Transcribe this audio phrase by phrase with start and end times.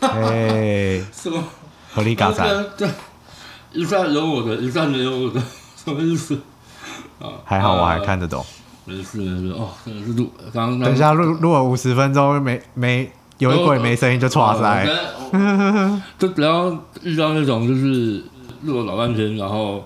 [0.00, 1.42] 哎，什么？
[1.92, 2.44] 合理嘎仔，
[2.76, 2.92] 这这
[3.72, 5.40] 一站有我的，一站没有我的，
[5.76, 6.38] 什么意思？
[7.20, 8.44] 啊，还好我还呃看得懂。
[8.84, 14.86] 没事没事哦，真的是录刚刚等一下录录了五十分钟，没没有一鬼没声音就错塞。
[15.30, 16.70] 哦就不要
[17.02, 18.24] 遇到那种就是
[18.62, 19.84] 录了老半天，然后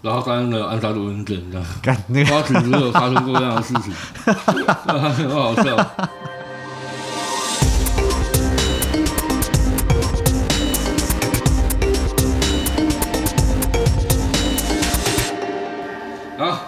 [0.00, 3.92] 然后刚刚的按下录音键这样，干那个花曲只有发生过这样的事情，
[4.24, 5.76] 很好笑。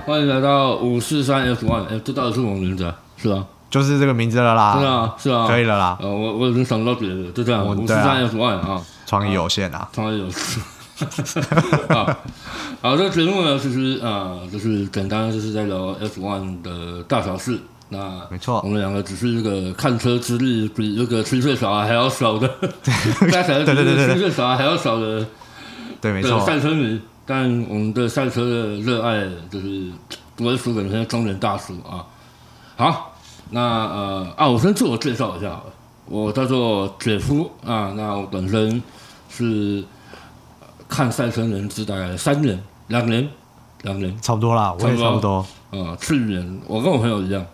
[0.08, 2.96] 欢迎来到五四三 F one，哎，这到底是我们名字啊？
[3.18, 3.44] 是啊？
[3.68, 5.98] 就是这个名字了啦，是啊，是啊，可以了啦。
[6.00, 8.82] 呃，我我已经想到别的，就这样，五四三 F one 啊。
[9.04, 10.62] 创意有限啊，创意有限。
[11.94, 12.16] 啊，
[12.80, 17.60] 好，这个节目呢，其实啊，就是简单，就是在聊 F one 的大小事。
[17.90, 17.98] 那
[18.30, 22.48] 没错我们两个只是这个看车资历比这个七岁小孩还要少的，
[23.30, 25.26] 加起来比对对对对对 七岁小孩还要少的
[26.00, 26.98] 对，没的错，赛车迷。
[27.30, 29.92] 但我们对赛车的热爱就是
[30.34, 32.00] 不会输给那些中年大叔啊。
[32.74, 33.14] 好，
[33.50, 35.72] 那呃啊，我先自我介绍一下好了，
[36.06, 38.82] 我叫做姐夫啊，那我本身
[39.28, 39.84] 是
[40.60, 43.28] 呃看赛车人资大概三年、两年、
[43.82, 45.46] 两年，差不多啦，我也差差不不多。
[45.72, 47.44] 呃，去年我跟我朋友一样，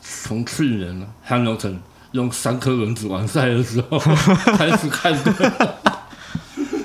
[0.00, 1.78] 从去年 Hamilton
[2.12, 3.98] 用三颗轮子完赛的时候
[4.56, 5.74] 开始看的。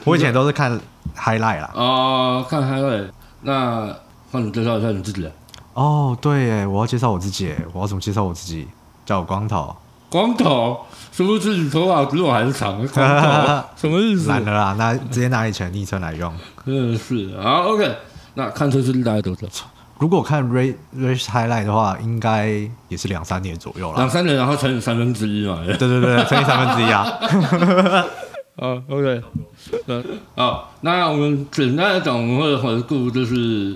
[0.09, 0.79] 我以前都是看
[1.15, 1.71] highlight 啦。
[1.75, 3.09] 哦，看 highlight，
[3.43, 3.95] 那
[4.31, 5.31] 换你介绍一下你自己啊。
[5.73, 8.67] 哦，对耶，我要介绍我自己耶，我要怎么介绍我自己？
[9.05, 9.75] 叫我光头，
[10.09, 12.85] 光头，是不是你头发比我还长？
[12.89, 14.29] 光头 什么意思？
[14.29, 16.31] 懒了啦，那直接拿以前的昵称来用。
[16.65, 17.95] 真的是好，OK。
[18.35, 19.65] 那看车资历大概多少？
[19.97, 22.49] 如果看 race race highlight 的话，应该
[22.87, 24.09] 也是两三年左右了两。
[24.09, 25.59] 三年，然后乘以三分之一嘛。
[25.65, 27.11] 对对对，乘以三分之一啊。
[28.59, 29.21] 啊，OK。
[29.87, 30.03] 对，
[30.35, 33.75] 好，那我们简单来讲，我们会回顾，就是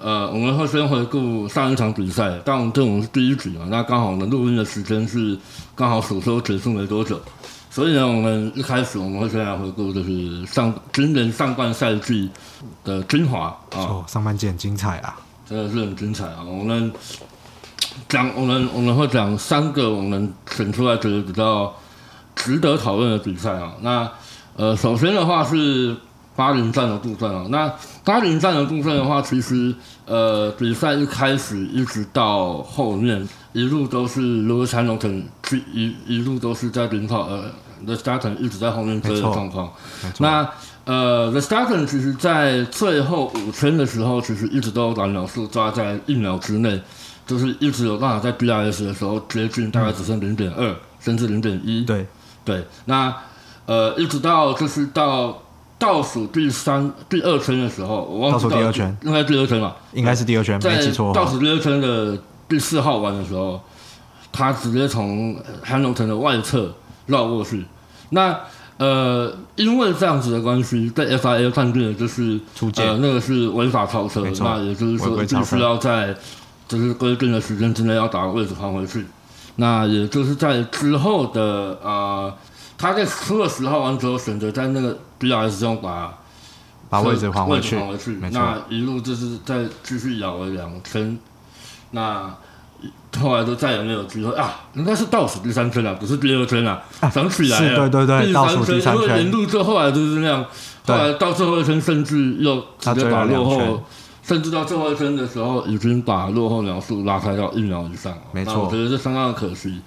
[0.00, 5.36] 呃，我们会先回顾上一场比赛，当然这种是第一局嘛，那刚好我们录音的时间是
[5.74, 7.20] 刚好首周结束没多久，
[7.70, 12.30] 所以呢，我们一开始我们会先来回顾，就是上今年上半赛季
[12.84, 15.16] 的精华啊，哦，上半季很精彩啊。
[15.44, 16.38] 真的是很精彩啊！
[16.46, 16.90] 我们
[18.08, 21.70] 讲，我们我们会讲三个我们选出来觉得比较
[22.34, 23.74] 值得讨论的比赛啊。
[23.80, 24.10] 那
[24.56, 25.96] 呃，首先的话是
[26.36, 27.46] 巴林站的部分啊。
[27.50, 27.72] 那
[28.04, 29.74] 巴林站的部分的话，其实
[30.06, 35.22] 呃，比赛一开始一直到后面一路都是 Lewis Hamilton
[35.72, 37.44] 一一路都是在领跑，呃
[37.84, 39.72] ，The Starton 一直在后面追的状况。
[40.18, 40.48] 那
[40.84, 46.80] 呃，The Starton 其实在最后五圈的时候，其实一直都有把秒数抓在一秒之内，
[47.26, 51.84] 就是一直有办法在 BRS 的时候接近，大概只剩零点二甚至零点一。
[51.84, 52.06] 对，
[52.44, 53.14] 对，那
[53.66, 55.42] 呃，一直到就是到
[55.78, 61.12] 倒数第三、第二圈的时候，我忘记倒数第二圈应该第二圈吧，应该是第二圈，没在记错。
[61.14, 63.60] 倒数第二圈的第四号弯的时候，
[64.32, 66.72] 他直接从 Hamilton 的外侧
[67.06, 67.64] 绕过去。
[68.10, 68.38] 那
[68.78, 76.14] 呃，因为这样子的关系，被 FIA 判定的就是出界呃，那个是违法超车，那也就是说必须要在
[76.66, 79.06] 就是规定的时间之内要把位置还回去。
[79.56, 82.34] 那也就是在之后的呃，
[82.78, 86.14] 他在出了十号完之后，选择在那个 BRS 中把
[86.88, 88.18] 把位置还回去还回去。
[88.30, 91.18] 那一路就是再继续咬了两圈，
[91.90, 92.34] 那
[93.20, 94.62] 后来都再也没有机会啊！
[94.74, 96.82] 应该是倒数第三圈了，不是第二圈了，
[97.12, 100.44] 想起来了，对对对第倒数第三圈因为沿路最后来就是那样，
[100.86, 103.84] 后来到最后一圈甚至又直接把落后。
[104.32, 108.22] 甚至到最后一圈的时候，已经把落后秒数拉开到一秒以上了。
[108.32, 109.78] 没错我觉得这相当的可惜。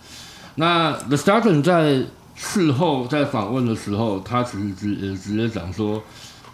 [0.53, 2.03] 那 The Staten 在
[2.35, 5.99] 事后在访问的时候，他其实直也直接讲说，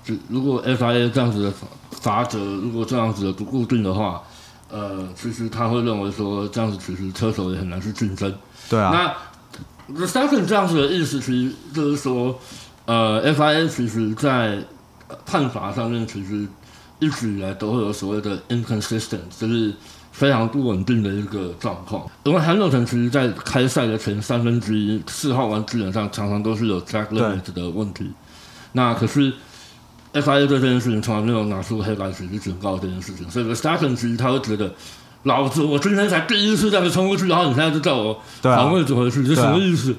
[0.06, 1.54] 就如果 FIA 这样子的
[1.90, 4.24] 罚则，如果这样子的不固定的话，
[4.70, 8.34] 呃，其实他会认为说这样子其实车手也很难去竞争。
[8.70, 9.18] 对啊，
[9.90, 12.40] 那 The Staten 这样子的意思，其实就是说，
[12.86, 14.64] 呃，FIA 其实在
[15.10, 16.48] 呃判罚上面，其实
[17.02, 19.74] 一直以来都会有所谓的 inconsistent，就是
[20.14, 22.10] 非常不稳定的一个状况。
[22.24, 28.10] 因为 Hamilton 其实在开赛的前三分之一四号弯基本上常常都是有 track limit 的问题。
[28.72, 29.34] 那可是
[30.14, 34.74] FIA 对这件事情从来没有拿出黑白纸去警告这件事情，所以 The Staten 其实他会觉得。
[35.24, 39.96] 老子，我今天才第一次这样子冲过去，然后你现在就叫我对啊还位置回去，这什么意思？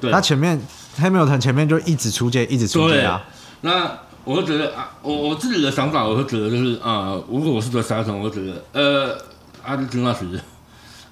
[0.00, 0.58] 对他前面
[0.98, 3.22] Hamilton 前面就一直出界，一直出界啊。
[3.60, 3.92] 那
[4.28, 9.16] 我会觉得啊，我我自己的想法，我会觉得就是啊，如果我是个杀手，我会觉得呃，
[9.64, 10.26] 阿迪金那谁，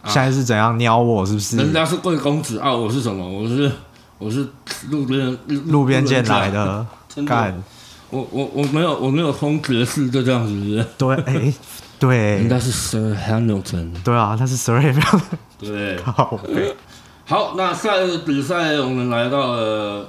[0.04, 1.24] 现在是怎样撩我？
[1.24, 1.56] 是不是？
[1.56, 3.26] 人家是贵公子啊，我是什么？
[3.26, 3.72] 我是
[4.18, 4.46] 我是
[4.90, 6.86] 路边路边捡来，的，
[7.26, 7.62] 干，
[8.10, 11.54] 我我我没有我没有封爵士就这样子，对，哎，应
[11.98, 13.94] 对，该是 Sir Hamilton。
[14.04, 14.78] 对啊，他是 Sir
[15.58, 16.76] 对， 靠背，
[17.24, 20.06] 好，那下一个比赛我们来到了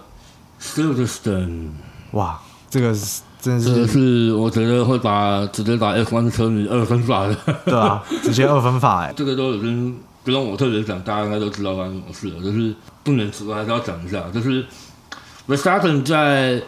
[0.62, 1.70] Silverstone，
[2.12, 2.38] 哇，
[2.70, 7.36] 这个是真这个的是，是我觉得会把直接打 F1 车迷二分法的，
[7.66, 12.44] 对啊， 直接二分法，哎，这个都已经不用我特别讲，大家应该都知道发生什么事了。
[12.44, 12.74] 就是
[13.04, 14.66] 不免除还是要讲一下，就是
[15.48, 16.62] Verstappen 在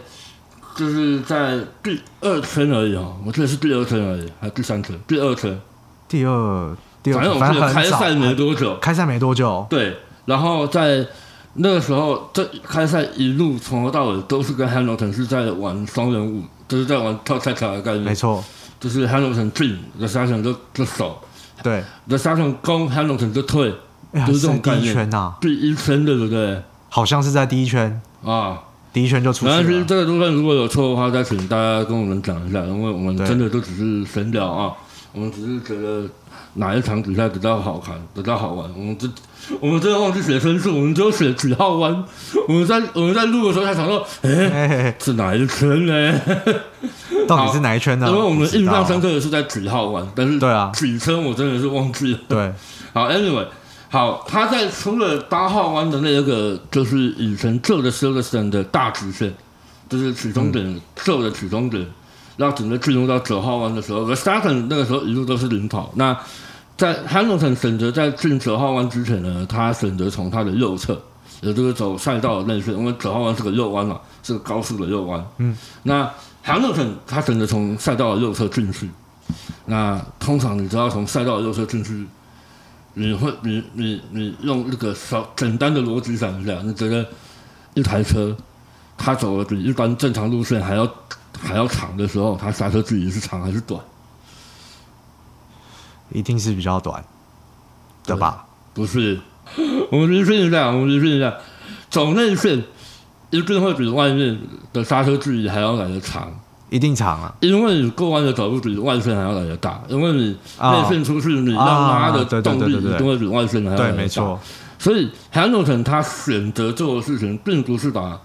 [0.76, 4.98] 就是在第二圈而已哦，我记得是第二圈而已，还是第三圈？
[5.06, 5.60] 第二圈，
[6.08, 11.06] 第二第二反正，我反记得开早，赛没多久，开赛没多久，对，然后在
[11.54, 18.42] 那个时候，这开赛一路从头到尾都是跟 Hamilton 是在玩双人舞，就是在玩跳恰恰的概念，没错，
[18.78, 21.18] 就是 Hamilton 进，Verstappen 就就守
[21.62, 23.74] 对，，Verstappen 攻，Hamilton 就退，
[24.26, 24.94] 就是这种概念。
[24.94, 26.62] 圈呐，第一圈对不对？
[26.88, 28.60] 好像是在第一圈，啊，
[28.92, 34.72] 第一圈就出没关系，去了，这个部分如果有错的话，再请大家跟我们讲一下，因为我们真的都只是闲聊啊，
[35.12, 36.08] 我们只是觉得
[36.54, 39.08] 哪一场比赛比较好看，比较好玩，我们这
[39.60, 42.04] 我们真的忘记写分数，我们只有写几号弯，
[42.46, 46.20] 我们在我们在录的时候才想到，哎、是哪一圈呢？
[47.26, 48.06] 到底是哪一圈呢？
[48.08, 52.18] 因为我们印象深刻，的是在几号弯，但是对啊几圈我真的是忘记了。
[52.28, 52.52] 对，
[52.94, 53.46] 好，anyway，
[53.88, 59.34] 好，他在出了八号弯的那一个，就是以前旧的 Silverstone 的大直线，
[59.88, 61.84] 就是起终点旧的起终点，
[62.36, 65.92] 然后整个进入到九号弯的时候 e r s t a p p e n 那个时候一路都是领跑。
[65.96, 66.16] 那
[66.80, 70.98] 在 Hamilton 选择在进九号弯之前呢，他选择从他的右侧，
[71.42, 75.22] 也就是走赛道的内线，因为九号弯是个右弯嘛，是个高速的右弯。
[75.36, 76.10] 嗯，那
[76.42, 78.88] Hamilton 他选择从赛道的右侧进去。
[79.66, 82.06] 那通常你知道从赛道的右侧进去，
[82.94, 87.06] 你会你你你用那个小简单的逻辑想一下，你觉得
[87.74, 88.34] 一台车
[88.96, 90.90] 它走的比一般正常路线还要
[91.38, 93.78] 还要长的时候，它刹车距离是长还是短？
[96.12, 97.04] 一定是比较短
[98.06, 98.44] 的吧？
[98.74, 99.18] 不是，
[99.90, 101.34] 我们是顺一下，我们是顺一下，
[101.88, 102.62] 走内线
[103.30, 104.38] 一定会比外面
[104.72, 106.32] 的刹车距离还要来得长，
[106.68, 107.34] 一定长啊！
[107.40, 113.96] 因为你过弯的角度比外线还要来得大，因为你啊内线出去，你要拉的动力一定会比外线还要来对，得大。
[113.96, 114.40] 没错，
[114.78, 118.20] 所以 Hamilton 他选择做的事情，并不是把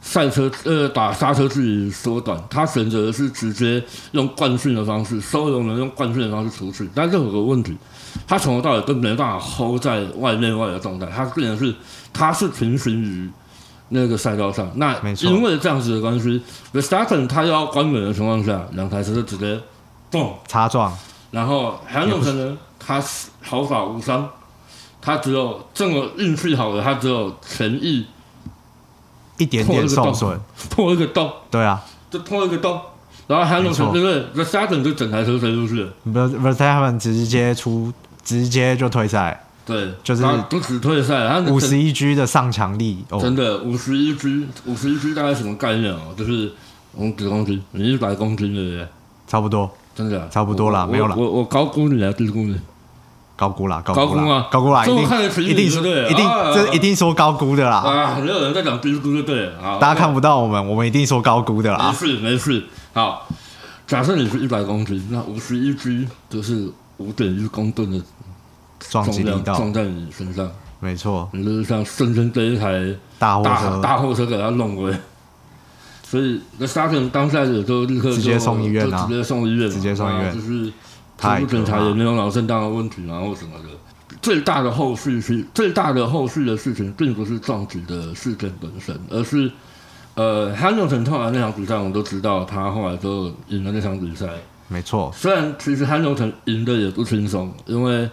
[0.00, 3.82] 赛车呃把刹车距离缩短，他选择的是直接
[4.12, 6.88] 用惯性的方式，收油门用惯性的方式出去。
[6.94, 7.76] 但是有个问题，
[8.26, 11.74] 他从头到尾都没办法 hold 在外内外的状态，他变成是
[12.12, 13.30] 他是平行于
[13.90, 14.70] 那个赛道上。
[14.76, 16.28] 那因为这样子的关系
[16.72, 19.60] v e r s t a p p e n 他要关门的情况下，两台车就直接
[20.10, 20.32] 蹦。
[20.48, 20.96] 擦撞，
[21.30, 24.28] 然后 Hamilton 呢，他是毫发无伤，
[25.00, 28.06] 他只有这么运气好的，他只有前翼
[29.40, 30.38] 一点点受损，
[30.68, 32.78] 破一个洞，对啊就破一个洞，
[33.26, 34.24] 然后没 Hamilton 错对不对？
[34.36, 37.92] 这下整就整台车飞出去了，v e r s t a e n 直接出，
[38.22, 46.14] 直接就退赛，对，就是他不止退赛，他五十一 G 的上墙力哦，真的五十一 G，五十一 G 大概什么概念哦？
[46.16, 46.52] 就是
[46.92, 48.86] 我们几公斤，你一百公斤对不对？
[49.26, 52.60] 差不多真的啊差不多啦我没有啦我我高估你还是低估你？
[53.40, 55.78] 高估啦，高估啦，高估啦，一定一定是
[56.10, 56.52] 一定啊。
[56.52, 59.78] 这一定说高估的啦，啊，没有人在讲低估就对了啊。
[59.80, 61.78] 大家看不到我们，我们一定说高估的啦。
[61.78, 62.62] 没啦，事没事。
[62.92, 63.26] 好，
[63.86, 67.98] 假设你是一百公斤，那五十一 G 就是五点一公吨的
[68.78, 70.46] 撞击力道，撞在你身上，
[70.78, 73.80] 没错，你就是像瞬间这一台大货大车。
[73.80, 74.94] 大货车给它弄回。
[76.02, 79.06] 所以那沙尘当下也就立刻直接送医院啊。
[79.08, 80.26] 直接送医院，直接送医院。
[80.26, 80.70] 啊就是
[81.20, 83.68] 太初步检查可怕也没有脑震荡的问题，然后什么的。
[84.20, 89.50] 最大的后续是最大的后续的事情，并不是撞击的事件本身，而是
[90.14, 94.26] 呃，Hamilton 后来那场比赛，我们都知道，他后来就赢了那场比赛。
[94.68, 98.10] 没错，虽然其实 Hamilton 赢的也不轻松，因为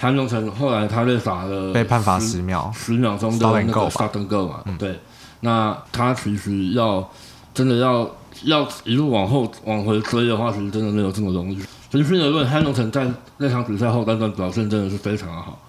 [0.00, 4.98] Hamilton 后来他被罚了被判罚十十秒，十秒钟的 Stop 那个吧 stop and go 嘛，对。
[5.40, 7.06] 那他其实要
[7.52, 8.10] 真的要
[8.44, 11.58] 要一路往后往回追的话，其实真的没有这么容易。
[11.92, 15.60] 平心而论，Hamilton 在那场比赛后半段表现真的是非常的好，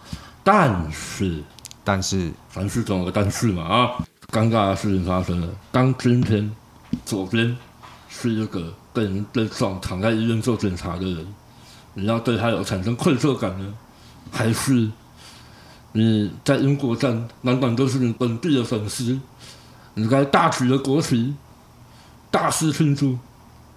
[0.42, 1.44] 但是
[1.84, 3.92] 但是凡事总有个但是嘛啊，
[4.32, 5.50] 尴尬的事情发生了。
[5.70, 6.50] 当今天
[7.06, 7.54] 左边
[8.08, 11.28] 是一个被人被撞躺在医院做检查的人，
[11.94, 13.74] 你要对他有产生愧疚感呢，
[14.32, 14.90] 还是
[15.92, 19.20] 你在英国站满满都是你本地的粉丝，
[19.96, 21.36] 你该大举的国旗，
[22.32, 23.20] 大肆庆祝？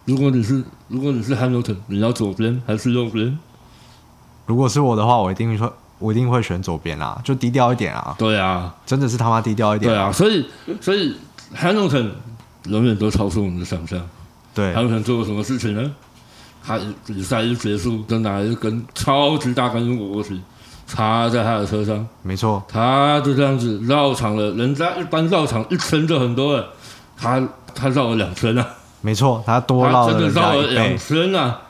[0.06, 3.38] 如果你是如果你是 Hamilton，你要左边还是右边？
[4.46, 10.46] 如果是我的话，我一定会我一定会选左边啊，就低调一点啊，对啊，真的是他妈低调一点对啊，所以
[10.80, 11.14] 所以
[11.54, 12.10] Hamilton
[12.64, 14.00] 永远都超出我们的想象。
[14.54, 15.92] 对 Hamilton 做了什么事情呢？
[16.64, 20.36] 他比赛一结束，就拿一根超级大根果子
[20.86, 24.50] 插在他的车上，没错，他就这样子绕场了。
[24.52, 26.68] 人家一般绕场一圈就很多了，
[27.16, 27.40] 他
[27.74, 28.66] 他绕了两圈啊，
[29.00, 31.62] 没错，他多绕了绕了两，圈啊。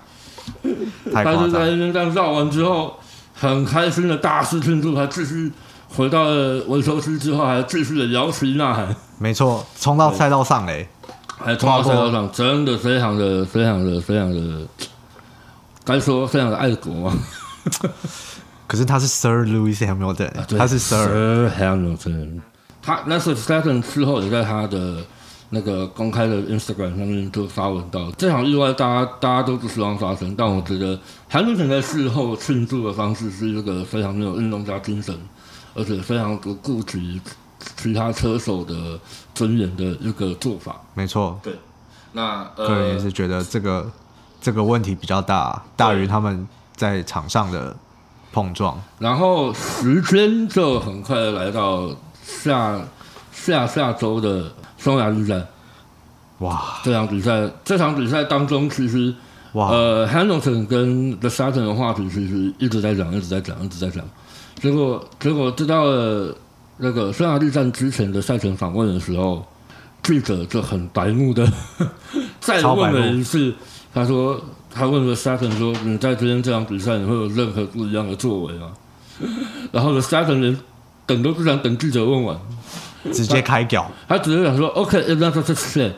[1.13, 1.25] 他。
[1.25, 2.95] 就在那边这样绕完之后，
[3.35, 5.53] 很开心的大肆庆祝，还继续
[5.89, 10.89] 回到了维修区之后，还继续的摇旗呐喊，没错，冲到赛道上嘞，
[11.39, 14.67] 还冲到赛道上，真的非常的、非常的、非常的，
[15.85, 17.13] 该说非常的爱国嘛。
[18.67, 22.41] 可是他是 Sir Louis Hamilton，、对他是 Sir，Sir Hamilton，
[22.83, 24.97] 他那时候 Staten 之后也在他的
[25.51, 30.99] 那个公开的 Instagram 上面就发文到，这场意外大家大家都不希望发生，但我觉得
[31.31, 35.17] Hamilton 在事后庆祝的方式是一个非常没有运动家精神，
[35.75, 37.21] 而且非常不顾及
[37.77, 38.99] 其他车手的
[39.35, 40.81] 尊严的一个做法。
[40.95, 41.55] 没错，对
[42.13, 43.91] 那呃，个人也是觉得这个
[44.41, 47.77] 这个问题比较大，大于他们在场上的
[48.33, 48.81] 碰撞。
[48.99, 51.89] 然后时间就很快地来到
[52.25, 52.81] 下
[53.33, 55.47] 下下周的匈牙利战。
[56.41, 59.15] 哇这场比赛，这场比赛当中，其实
[59.53, 64.05] 哇，呃，Hamilton 跟 The s a t o n 的话题其实一直在讲，一直在讲，一直在讲。
[64.61, 66.37] 结果结果知道了
[66.77, 69.43] 那个匈牙利站之前的赛前访问的时候，
[70.03, 71.51] 记者就很白目的
[72.39, 73.55] 再问了一次，
[73.95, 74.39] 他说
[74.71, 78.73] 他问了 s a t o n 说：“你在今天这场比赛，你会有任何不一样的作为吗？”
[79.73, 80.59] 然后 The s a t o n 连
[81.07, 82.39] 等都不想等记者问完，
[83.13, 85.93] 直接开屌，他只是想说：“OK，that's、okay, it。”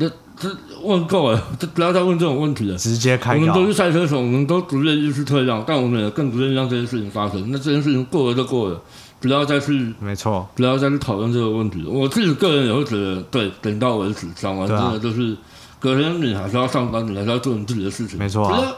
[0.00, 0.48] 那这
[0.82, 2.78] 问够了，这不要再问这种问题了。
[2.78, 7.50] 直接开屌我们都，是赛车手，我们都不愿意去退让，但我们也更不愿意让这件事情发生。
[7.50, 8.80] 那这件事情过了就过了，
[9.20, 11.84] 不要再去没错，不要再去讨论这个问题。
[11.84, 15.36] 我自己个人也会觉得，对，点到为止，讲完真对啊的就是，
[15.80, 18.16] 隔天你还是要上班，你还是要做你自己的事情。
[18.16, 18.76] 没错啊不要，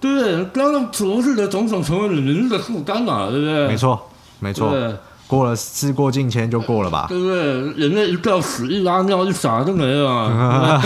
[0.00, 0.44] 对不对？
[0.44, 3.68] 不要让昨日的种种成为你明日的负担嘛，对不对？
[3.68, 4.94] 没错，没错，对
[5.26, 7.06] 过了事过境迁就过了吧。
[7.08, 7.86] 对不对？
[7.86, 10.82] 人类一掉，屎一拉，尿一撒就没了啊。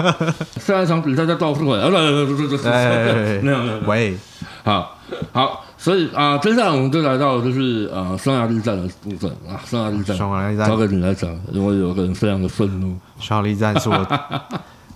[0.60, 3.80] 下一场比赛再倒出来，没有没有。
[3.86, 4.16] 喂，
[4.64, 4.96] 好，
[5.32, 14.06] 好，所以啊、接下来我们就来到就是呃匈牙利战的部分啊，匈牙利战，匈牙利交站，给你来讲，因为有个人非常的愤怒，匈牙利战是我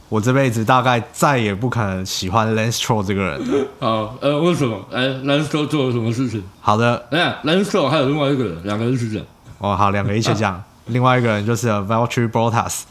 [0.09, 3.67] 我这辈子大概再也不可能喜欢 Lance Stroll 这个人了。
[3.81, 4.79] 好，呃，为什么？
[4.93, 6.43] 哎，兰斯特做了什么事情？
[6.61, 9.23] 好的，哎呀，兰斯特还有另外一个人，两个人一起讲。
[9.59, 10.63] 哦，好，两个一起讲。
[10.87, 12.83] 另外一个人就是 Valtteri Bottas。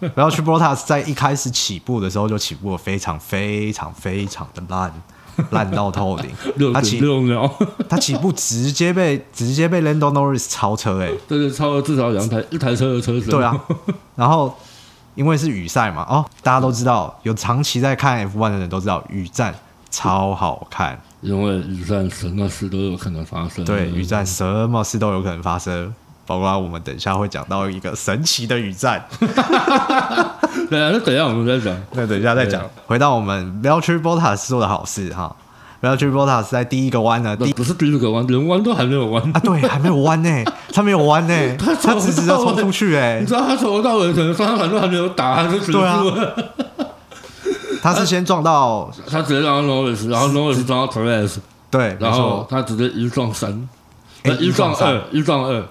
[0.16, 4.92] Valtteri Bottas 在一开始起步的时候就起步的非常非常非常的烂，
[5.50, 6.30] 烂到透顶。
[6.74, 7.48] 他起六秒，
[7.88, 13.30] 他起步直接被直接被 Lando Norris 超车哎、对对超了至少两台一台车的车身。
[13.30, 13.56] 对啊，
[14.16, 14.52] 然后
[15.18, 19.52] 因为是雨赛嘛，哦，大家都知道，有长期在看 F1 的人都知道，雨战
[19.90, 20.96] 超好看。
[21.22, 23.64] 因为雨战什么事都有可能发生。
[23.64, 25.92] 对，雨战什么事都有可能发生，
[26.24, 29.04] 包括我们等一下会讲到一个神奇的雨战。
[30.70, 31.76] 对啊，那等一下我们再讲。
[31.90, 32.62] 那等一下再讲。
[32.86, 35.34] 回到我们 Valtteri Bottas 做的好事哈
[35.82, 39.22] ，Valtteri Bottas 在第一个弯呢，第不是第一个弯，连弯都还没有弯。
[39.32, 43.20] 啊对，还没有弯呢， 他没有弯呢，他他直直的冲出去哎。
[43.20, 46.02] 你，知道他从头到尾可能方向盘都还没有打，他就结束对啊。
[46.02, 46.34] 了。
[47.80, 51.36] 他是先撞到他直接撞到 Norris，然后 Norris 撞到 Perez，
[51.70, 53.68] 对，没然后错，他直接一撞三，
[54.40, 55.64] 一撞二，一撞二，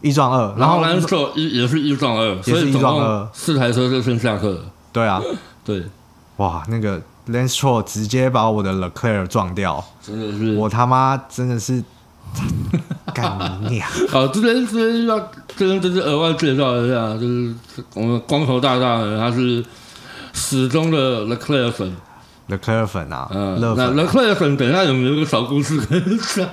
[0.00, 3.28] 一撞二，然后然后 Lance 一也是一撞二，也是一撞二。
[3.32, 4.60] 四台车就剩下课了。
[4.92, 5.22] 对啊，
[5.64, 5.84] 对，
[6.38, 10.56] 哇，那个 Lance Stroll 直接把我的 Leclerc 撞掉，真的是。
[10.56, 11.82] 我他妈真的是
[13.14, 13.88] 干你娘！
[14.08, 15.18] 好，这边这边要
[15.56, 17.54] 这边就是额外介绍一下，就是
[17.94, 19.64] 我们光头大大呢，他是
[20.32, 21.96] 始终的 Leclerc 粉
[22.48, 26.48] ，Leclerc 粉啊，嗯，那热粉啊，Leclerc 粉等一下有没有一个小故事可以讲？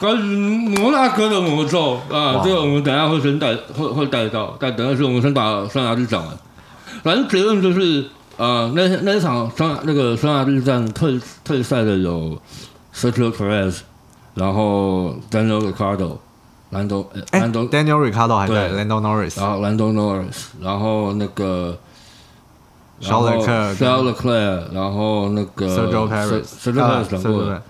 [0.00, 0.36] 关于
[0.78, 6.34] 摩纳哥的魔咒啊哇，这个我们等一下会先带会会带到，但等一下是我们先把上牙去讲完。
[7.02, 12.40] 反正结论就是，呃，那那一场匈那个匈牙利站退退赛的有
[12.94, 13.80] Sergio Perez，
[14.34, 16.16] 然后 Daniel Ricciardo，
[16.70, 21.76] 兰多呃哎兰多，，Daniel Ricciardo 还在对，Lando Norris，然后兰多 Norris，然后那个。
[23.00, 27.60] Charles Leclerc，然后那个 Sergio Perez，Sergio 啊 Perez 讲过了，Sergio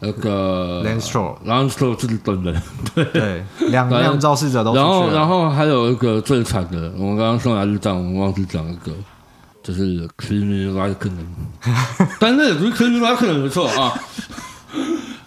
[0.00, 2.62] 那个 Lance Stroll Lance Stroll 自己本人，
[2.94, 8.92] 对对，两辆肇事者都然后，然后还有一个最惨的，我们刚刚匈牙利站，我们忘记讲一个，
[9.66, 11.26] 就是 Kimi Raikkonen，
[12.20, 13.92] 但那也不是 Kimi Raikkonen 没错啊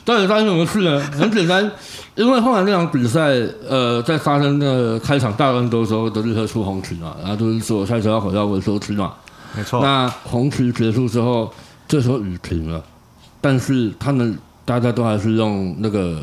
[0.05, 0.97] 到底发生什么事呢？
[1.11, 1.69] 很简单，
[2.15, 3.31] 因为后来那场比赛，
[3.67, 9.13] 呃，在发生的开场大乱斗的时候，德利克出红旗嘛，然后就是说赛车要回到维修区嘛。
[9.55, 11.53] 没错，那红旗结束之后，
[11.85, 12.81] 这时候雨停了，
[13.41, 16.21] 但是他们大家都还是用那个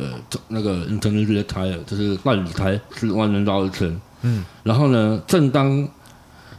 [0.49, 4.00] 那个 intermediate tire，就是半雨胎，是万人绕一圈。
[4.23, 5.87] 嗯，然后呢，正当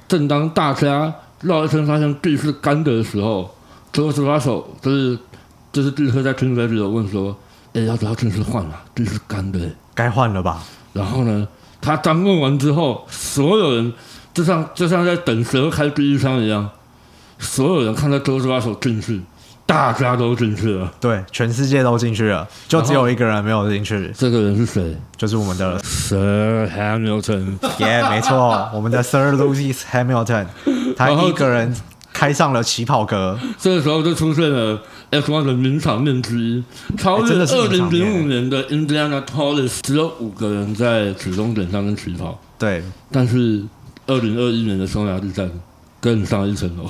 [0.07, 3.50] 正当大家绕一圈发现地是干的的时候，
[3.94, 5.17] 最后手把手就是
[5.72, 7.36] 就是地车在听 radio 问说
[7.74, 8.82] ：“哎，要不要正式换了？
[8.96, 9.60] 地是干的。”
[9.94, 10.63] 该换了吧？
[10.94, 11.48] 然后呢，
[11.82, 13.94] 他刚问完之后，所有人
[14.34, 16.70] 就像就像在等蛇开第一枪一样，
[17.39, 19.22] 所有人看到周手把手进去，
[19.67, 20.91] 大家都进去了。
[21.00, 24.97] 对，全世界都进去了，就只有一个人没有进去，这个人是谁？
[25.17, 27.57] 就是我们的？Sir Hamilton。
[27.79, 30.45] 耶没错，我们的 Sir Lewis Hamilton，
[30.95, 31.75] 他一个人
[32.13, 34.81] 开上了起跑格，这个时候就出现了
[35.12, 36.63] F1 的名场面之一，
[36.97, 42.81] 超越二零零五年的 Indiana Tollers，只有五个人在起终点上面起跑，对，
[43.12, 43.63] 但是
[44.07, 45.51] 二零二一年的匈牙利站
[46.00, 46.89] 更上一层楼，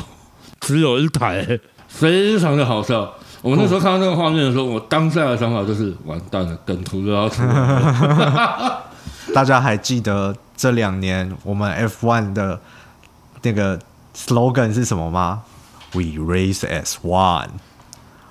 [0.61, 1.59] 只有一台，
[1.97, 3.11] 非常的好笑。
[3.41, 8.83] 我们那时候看到那个画面的时候，我当下的想法就是完蛋了，梗图都要出来了。
[9.33, 12.59] 大家还记得这两年我们 F1 的
[13.41, 13.79] 那个
[14.15, 15.41] slogan 是什么吗
[15.93, 17.49] ？We race as one,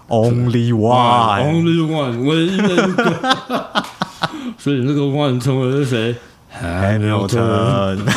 [0.09, 1.43] only one。
[1.43, 3.85] Only one，唯一的一个。
[4.59, 6.17] 所以那个 one 成为是谁
[6.61, 8.09] Hamilton，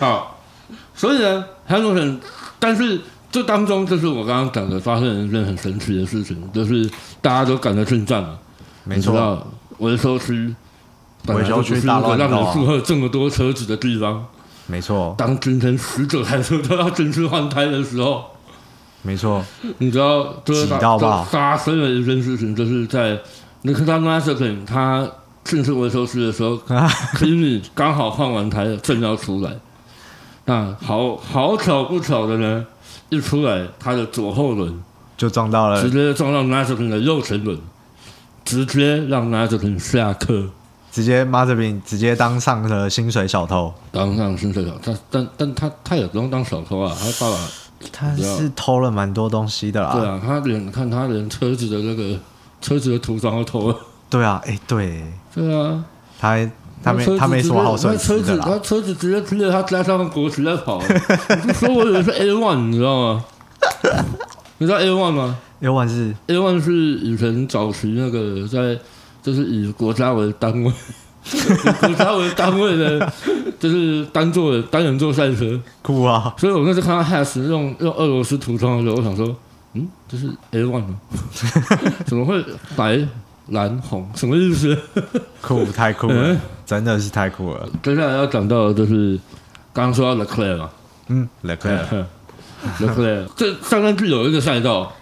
[0.00, 0.40] 好，
[0.94, 2.18] 所以呢，Hamilton，
[2.66, 6.84] 但是这当中就是我刚刚讲的，发生了一件很神奇的事情，就是
[7.22, 8.36] 大家都赶着进站了。
[8.82, 9.46] 没错，
[9.78, 10.52] 维修区，
[11.28, 14.26] 维修区大本来就是一个让你负荷这么多车子的地方。
[14.66, 18.24] 没错，当今天十九台车都要进去换胎的时候，
[19.02, 19.44] 没错，
[19.78, 23.16] 你知道，就是挤到爆就发生了一件事情，就是在
[23.62, 25.08] 你看他 t e r 他
[25.44, 26.74] 进去维修区的时候 k
[27.28, 29.56] i m i 刚好换完胎了，正要出来。
[30.46, 32.66] 那好好巧不巧的呢，
[33.10, 34.82] 一出来他的左后轮
[35.16, 37.58] 就撞到了直，接撞到 t e r 的右前轮，
[38.44, 40.48] 直接让 t e r 下课。
[40.92, 43.74] 直接 e r i n 直接当上了薪水小偷。
[43.92, 47.38] 当上薪水小，他但但他他也不用当小偷啊，他爸爸
[47.92, 49.92] 他是偷了蛮多东西的啦。
[49.92, 52.18] 对啊，他连看他连车子的那个
[52.62, 53.76] 车子的涂装都偷了，
[54.08, 55.04] 对啊，哎，对，
[55.34, 55.84] 对啊，
[56.18, 56.38] 他
[56.86, 58.44] 他没他没什么好损失的啦。
[58.44, 60.80] 他车子他车子直接贴着他家上的国旗在跑，
[61.42, 63.24] 你就说我以为是 A one，你知道吗？
[64.58, 68.78] 你知道 A one 吗？A one 是？A one 是以前早期那个在
[69.22, 70.72] 就是以国家为单位，
[71.32, 73.12] 以国家为单位的，
[73.58, 75.60] 就是单座的单人座赛车。
[75.82, 79.34] 酷啊，所以我那时候看到 Has 用用俄罗斯涂装的时候，我想说，
[79.74, 80.94] 嗯，这是 A one 吗？
[82.06, 82.42] 怎么会
[82.76, 82.98] 白
[83.48, 84.08] 蓝红？
[84.14, 84.78] 什么意思？
[85.42, 87.66] 酷太酷了嗯，真的是太酷了。
[87.82, 89.18] 接下来要讲到的就是
[89.72, 90.68] 刚刚说到 Leclerc 嘛
[91.08, 94.92] 嗯，Leclerc，，Leclerc 这上半季有一个赛道，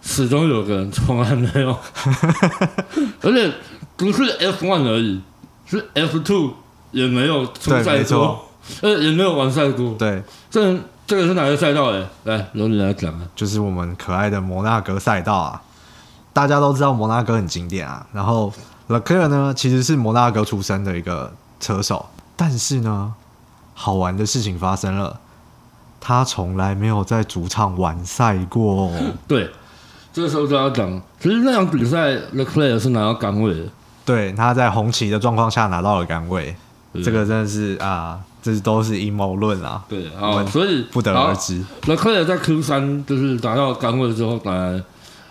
[0.00, 1.76] 始终有个人从来没有，
[3.20, 3.52] 而且
[3.96, 5.20] 不是 F one 而已，
[5.66, 6.52] 是 F two
[6.92, 8.48] 也没有出赛过，
[8.82, 9.94] 呃，也没有完赛过。
[9.98, 11.90] 对，这这个是哪个赛道？
[11.92, 13.20] 哎，来，由你来讲啊。
[13.34, 15.60] 就是我们可爱的摩纳哥赛道啊。
[16.32, 18.52] 大家都知道摩纳哥很经典啊，然后
[18.90, 23.14] Leclerc 呢其实是摩纳哥出生的一个车手，但是呢，
[23.72, 25.20] 好玩的事情发生了，
[26.00, 28.90] 他从来没有在主场完赛过。
[29.28, 29.48] 对，
[30.12, 33.64] 这个时候就要讲，其实那场比赛 Leclerc 是拿到杆位的，
[34.04, 36.56] 对，他在红旗的状况下拿到了杆位，
[37.04, 41.32] 这个真的是啊，这都是阴谋论啊，对，我好，所以不得而。
[41.36, 41.62] 知。
[41.86, 44.84] 好 Leclerc 在 Q 三就是拿到杆位之后，当然，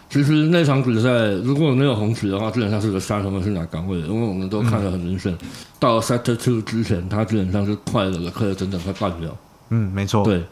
[0.09, 1.09] 其实那场比赛
[1.43, 5.37] 如果没有红旗的话，基本上是个三分是拿岗位的，因为我们都看得很明显，
[5.79, 9.29] 到 Sector Two 之前，他基本上是快了 Leclerc 整整快半秒。
[9.69, 10.43] 嗯，没错，对，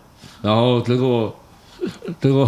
[0.43, 1.35] 然后结果
[2.21, 2.47] 结果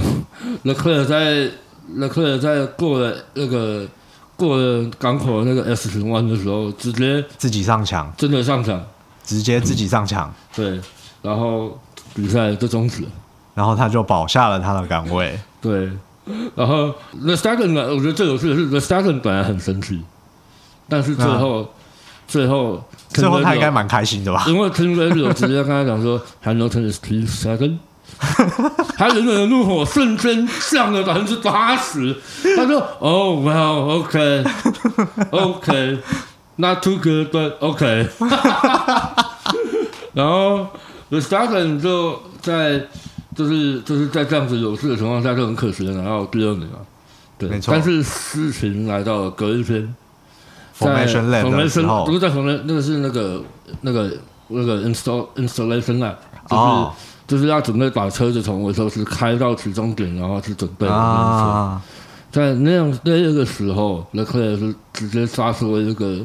[0.64, 1.50] Leclerc 在
[1.98, 3.88] Leclerc 在过了那个
[4.36, 8.80] 过了港口的那个 S 型弯的时候，直接自己上墙，真的上墙，
[9.24, 10.80] 直接自己上墙，对，
[11.24, 11.76] 然后
[12.14, 13.10] 比赛就终止了，
[13.56, 15.40] 然后他就保下了他的岗位。
[15.60, 15.90] 对，
[16.56, 20.02] 然后 The Second 呢，我觉得最有趣的是 The Second 本来很生气，
[20.88, 21.74] 但是最后、
[22.28, 24.46] 最后最后他应该蛮开心的吧？
[24.48, 27.78] 因为 Tim Radio 直接跟他讲说 Hamilton is P second。
[28.98, 32.14] 他人人的怒火瞬间降了百分之八十。
[32.58, 34.44] 他说：“：“Oh,、w e l l OK,
[35.32, 36.00] OK,
[36.58, 38.10] not too good, but OK。”
[40.14, 40.68] 然后
[41.10, 42.88] The Second 就在
[43.40, 46.84] 就是就是在这样子有事的情况下，就很可惜的拿到第二名啊。
[47.38, 49.96] 对，没错但是事情来到了隔一天，
[50.78, 53.42] 在 Formation 不是在 Formation，那个是那个
[53.80, 54.12] 那个
[54.50, 56.16] 那个 install installation lab，
[56.50, 56.94] 就是、哦
[57.26, 60.86] 就是要准备把车子从维修室开到起终点，然后去准备。
[60.86, 61.82] 啊，
[62.32, 66.20] 在那样那个时候，那克莱尔是直接杀出了一个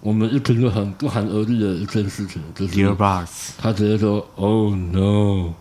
[0.00, 3.26] 我们一听就很不寒而栗的一件事情，就是 Gearbox
[3.58, 5.52] 他直接说：“Oh no！”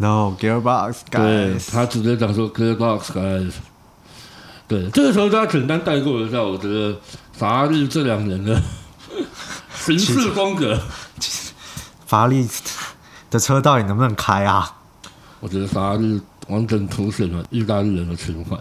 [0.00, 1.20] No Gearbox 对
[1.58, 3.52] guys，他直接讲说 “Gearbox guys”。
[4.66, 6.98] 对，这个时候大家简单带过一下，我觉得
[7.34, 8.58] 法拉利这两年的
[9.74, 10.80] 行事风格，
[12.06, 12.48] 法拉利
[13.30, 14.78] 的车到底能不能开啊？
[15.40, 18.56] 我觉得法拉利完整凸显了意大利人的情怀，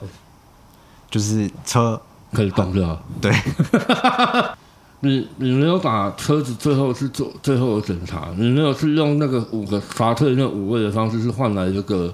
[1.10, 2.02] 就是车
[2.34, 3.02] 可以放掉。
[3.22, 3.32] 对
[5.02, 12.14] 你你没有把车子最后去做最后的检查，你没有去用那个五个罚退那五位的方式去换来一个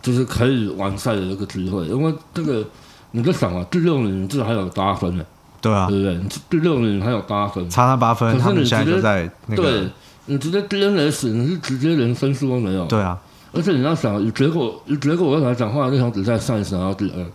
[0.00, 2.64] 就是可以完赛的一个机会，因为这个
[3.10, 5.24] 你在想啊，第六名少还有八分呢，
[5.60, 6.14] 对啊对，不对？
[6.14, 9.88] 你第六名还有八分，差那八分，可是你直接现在就在那对
[10.26, 13.18] 你直接 DNS，你是直接连分数都没有，对啊
[13.52, 17.26] 而且你要想以结果以结果来讲话，那场比赛上一场到第二，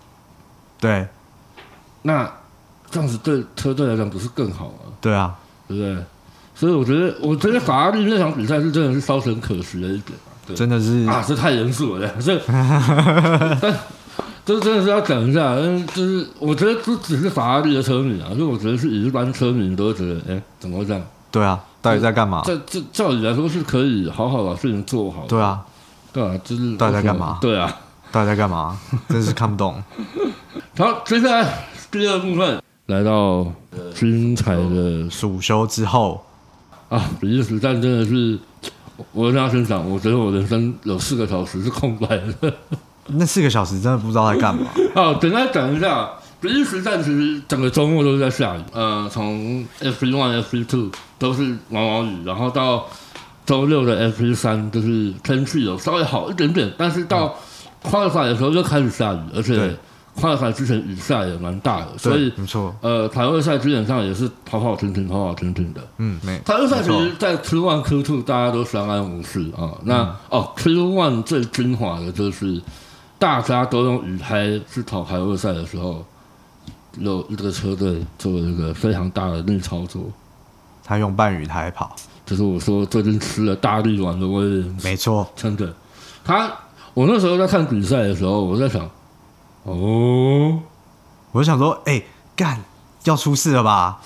[0.80, 1.08] 对。
[2.04, 2.32] 那
[2.92, 4.92] 这样子对车队来讲不是更好吗？
[5.00, 5.34] 对啊，
[5.68, 5.98] 对不对？
[6.54, 10.30] 所以我觉得，我觉得法拉利那场比赛是真的是稍显可惜的一点啊。
[10.46, 12.38] 对真的是啊，这太严肃了，这
[13.62, 13.74] 但
[14.46, 21.02] 这真的是要讲一下，嗯，就是我觉得这只是法拉利的车迷啊，就我觉得是一般车迷都会觉得，哎，怎么会这样？
[21.32, 22.42] 对啊，到底在干嘛？
[22.46, 25.62] 这这照理来说是可以好好把事情做好的，对啊，
[26.12, 27.74] 对啊，就是到底在干嘛对啊。
[28.12, 28.78] 到底在干嘛？
[29.08, 29.82] 真是看不懂。
[30.78, 32.61] 好，接下来第二部分
[32.92, 33.46] 来到
[33.96, 36.22] 精彩的暑休之后，
[36.90, 38.38] 啊，比利时站真的是，
[39.14, 42.54] 我跟大家分享，我觉得我人生有四个小时是空白的。
[43.08, 44.68] 那四个小时真的不知道在干嘛。
[44.94, 46.10] 好，简单讲一下，
[46.42, 52.86] 比利时站其实整个周末都是在下雨，呃，从 F 1 One、F 1 Two 都是毛毛雨，然后到
[53.46, 57.36] 周六的 F 1三就是天气有稍微好一点点，但是到
[57.82, 59.76] 快赛的时候就开始下雨，而且对
[60.16, 65.82] 快赛之前雨下也蛮大的，所以，没错，呃，排位赛基本上也是跑跑停停、跑跑停停的。
[65.98, 69.72] 嗯，没台湾赛其实，在 Q one、Q two 大家都相安无事啊。
[69.84, 72.62] 那、嗯哦，Q one 最精华的就是
[73.18, 76.06] 大家都用雨胎去跑排位赛的时候，
[77.00, 80.04] 有一个车队做了一个非常大的逆操作，
[80.84, 81.96] 他用半雨胎跑，
[82.26, 85.74] 就是我说最近吃了大力丸的威廉，没错，真的。
[86.24, 86.52] 他
[86.94, 88.88] 我那时候在看比赛的时候，我在想，
[89.64, 90.60] 哦，
[91.32, 92.02] 我就想说，哎、
[92.36, 92.60] 干
[93.04, 94.00] 要出事了吧？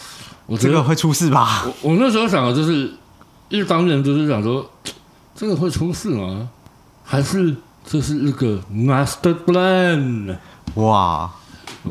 [0.46, 1.64] 我觉得这个会出事吧？
[1.66, 2.94] 我我那时候想的就是，
[3.50, 4.70] 一方面就是想说，
[5.34, 6.50] 这个会出事吗？
[7.04, 10.36] 还是这是一个 master plan
[10.74, 11.32] 哇，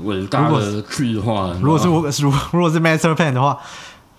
[0.02, 1.52] 伟大的计划？
[1.60, 3.58] 如果是我，我，如如果是 Master Plan 的话，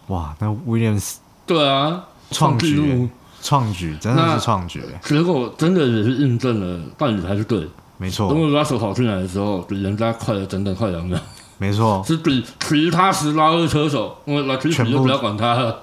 [0.07, 3.09] 哇，那 Williams 对啊，创举，
[3.41, 7.69] 创举真的是创举，结果真的也是印证了伴侣才是对。
[7.97, 8.29] 没错。
[8.29, 11.17] 等，我拉手跑进来的时候，比人家快了整整快两秒，
[11.57, 12.03] 没错。
[12.05, 15.53] 是比其他十拉二车手，因为拉提全部皮就不要管他。
[15.53, 15.79] 了。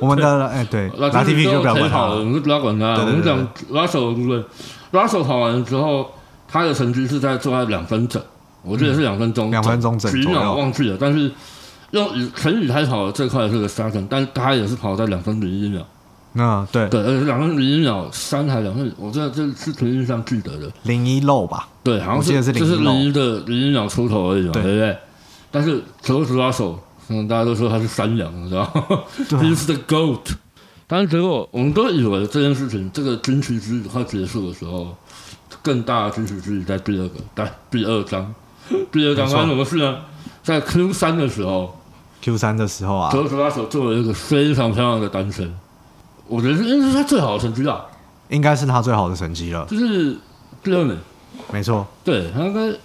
[0.00, 1.88] 我们的 哎、对，拉拉 TV 就不要管他。
[1.88, 2.96] 跑了，我，们就不要管他。
[2.96, 4.44] 对对对我们讲拉手的部分，
[4.90, 6.10] 拉手跑完之后，
[6.46, 8.22] 他的成绩是在做在两分整，
[8.62, 11.30] 我记得是两分钟，两分钟整几秒忘记了，但是
[11.92, 15.80] 用以陈宇开跑的最快的是个沙尘，但他也是跑在两分零一秒，
[16.34, 24.98] 嗯，对，对，而且两分零一秒三还两分，我这这是凭印象记得的，零一漏吧，对，好像我记得是就是01漏零一的零一秒出头而已嘛，对对不对？
[25.50, 29.00] 但是球手拉手，嗯，大家都说他是三两，你知道吗？
[29.30, 30.34] He's the goat。
[30.86, 34.94] 但是结果我们都以为这件事情，这个惊奇之旅快结束的时候，
[35.62, 38.34] 更大的惊奇之旅在第二个，在第二章。
[38.90, 39.98] 第二章发生什么事呢？
[40.42, 41.78] 在 Q 三的时候
[42.22, 45.54] ，Q 三的时候啊，球手拉手做了一个非常漂亮的单身，
[46.26, 47.86] 我觉得是应该是他最好的成绩了，
[48.28, 50.16] 应该是他最好的成绩了，就是
[50.62, 50.96] 第二名。
[51.52, 51.86] 没错。
[52.02, 52.76] 对他应该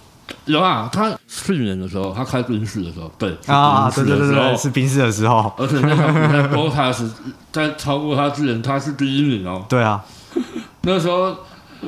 [0.44, 7.10] 有啊，他去年的时候，他开宾室的时候，对啊，对对对对，是宾室的时候，而且那场比赛 Bottas
[7.50, 9.64] 在超过他之前，他是第一名哦。
[9.68, 10.04] 对啊，
[10.82, 11.34] 那时候，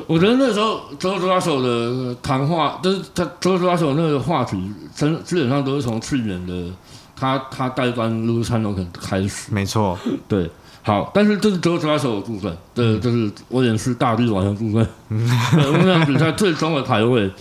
[0.07, 6.71] 我觉得那时候周周拉手的谈话，就是他周周拉手那个话题，真基本上都是从去年的
[7.15, 9.53] 他他带班 l u c a n o 开始。
[9.53, 10.49] 没错，对，
[10.85, 14.85] 好，但是这是周周拉手的部分，这这是威廉斯大力丸的部分。
[15.09, 17.31] 对， 我们讲比赛最终的排位，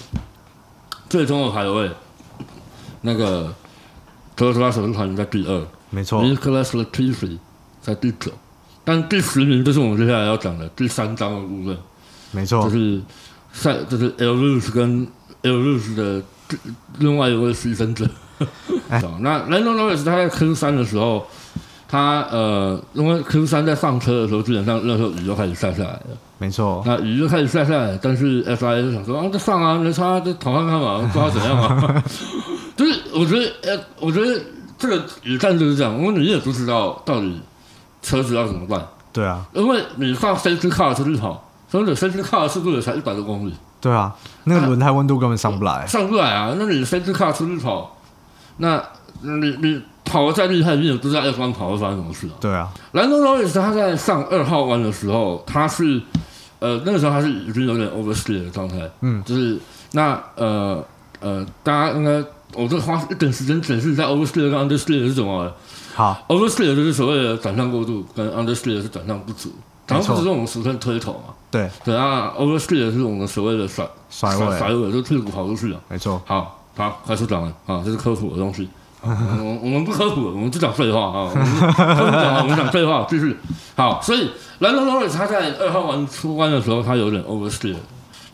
[1.08, 1.90] 最终的排位，
[3.00, 3.52] 那个
[4.36, 5.66] 周周拉手是排名在第二。
[5.90, 7.36] 没错，Nicholas Latifi
[7.80, 8.30] 在第九，
[8.84, 11.76] 但第十名就是我们接下来要讲的第三章的部分，
[12.30, 13.02] 没错就，是
[13.52, 15.06] 赛就是 L Lewis 跟
[15.42, 16.22] L Lewis 的
[16.98, 18.08] 另外一位牺牲者。
[18.88, 21.26] 哎 那 Lando Norris 他在 Q 三的时候，
[21.92, 26.06] 他呃，因为 Q 三在上车的时候，基本上那时候雨就开始下下来了。
[26.38, 32.02] 没错，那雨就开始下下来，但是 FIA 就想说啊，这上啊，那差，这讨看看嘛，不知道怎样啊。
[32.74, 34.40] 就是我觉得，呃，我觉得
[34.78, 37.38] 这个雨战就是这样，因为你也不知道到底
[38.00, 43.52] 车子要怎么办，对啊，因为你上 safety car 出去跑，所以你 safety car 的速度也才一百多公里，
[43.82, 45.86] 对啊，那个轮胎温度根本上不来。
[45.86, 46.54] 上不来啊。
[46.58, 47.98] 那你 safety car 出去跑，
[48.56, 48.82] 那
[49.20, 52.36] 你你跑得再厉害，你也不知道 F 1跑会发生什么事啊。
[52.38, 56.00] 对啊，兰多罗伊斯他在上二号弯的时候，他是
[56.58, 59.58] 呃那个时候他是已经有点 oversteer 的状态，嗯，就是
[59.92, 60.84] 那呃
[61.20, 62.22] 呃大家应该
[62.54, 65.50] 我这花一点时间解释一下 oversteer 跟 understeer 是什么？
[65.94, 69.50] 好，oversteer 就是所谓的转向过度，跟 understeer 是转向不足。
[69.86, 75.80] 转向不足是我们俗称推头嘛，对，对啊，oversteer 是我们所谓的甩甩甩尾，尾，就屁股跑出去了。
[75.88, 77.52] 没错，好，好，快速讲完。
[77.66, 78.68] 啊，这是科普的东西。
[79.02, 81.28] 我我我们不科普，我们只讲废话啊。
[81.28, 83.36] 我们科普讲，我们讲废话，继续。
[83.74, 87.74] 好，所以兰德罗 r 他在二号弯出弯的时候，他有点 oversteer，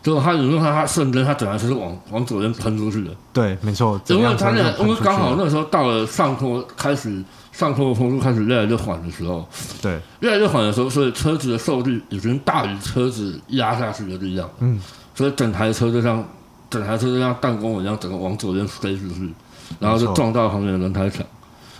[0.03, 3.99] 结果他有时候他他瞬间他整台车是往往左边喷出去的，对，没错。
[4.07, 9.47] 因为他那那因为刚好那时候到了上坡开始上坡的坡度开始越来越缓的时候，
[9.81, 14.79] 对，越来越缓的时候，所以车子的受力已经大于车子压下去的力量，嗯，
[15.15, 16.23] 所以整台车就像
[16.69, 19.33] 整台车就像弹弓一样，整个往左边飞出去，
[19.79, 21.23] 然后就撞到旁边的轮胎厂。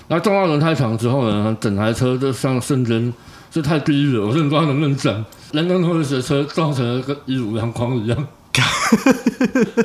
[0.07, 3.13] 然后撞到轮胎厂之后呢，整台车就像瞬间
[3.51, 5.23] 这太地狱了，我真的不知道能不能讲。
[5.51, 8.27] 兰登托的车撞成了跟一如阳光一样。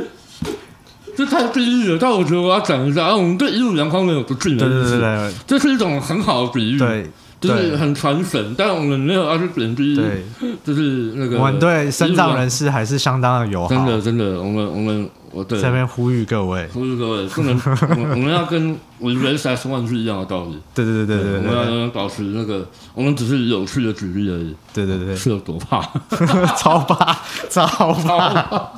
[1.17, 7.09] 这太地狱了，但我觉得我要讲一下，啊，我们对一如阳光没有不敬的对意思，这是一种很好的比喻，对
[7.49, 10.25] 就是很传神，但我们没有要去贬低，对，
[10.65, 15.61] 就是那个我们对身障人士还是相当的友好，真的真的，我们我们我对。
[15.61, 25.15] 这边呼吁各位，呼吁各位，不能我们我们要跟我觉得 S One 是一样的道理，对对对对对我们要保持那个，我们只是有趣的举例而已，对对对。
[25.17, 25.81] 是有多怕？
[26.57, 27.19] 超怕
[27.51, 28.73] 超怕，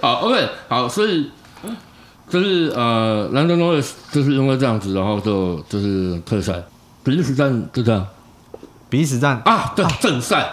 [0.00, 1.30] 好，OK，好，所以
[2.28, 3.74] 就是呃，兰德诺
[4.10, 6.62] 就是因为这样子，然后就就是退赛，
[7.04, 8.06] 比利时站就这样
[8.88, 10.50] 比利时站啊，对，正赛，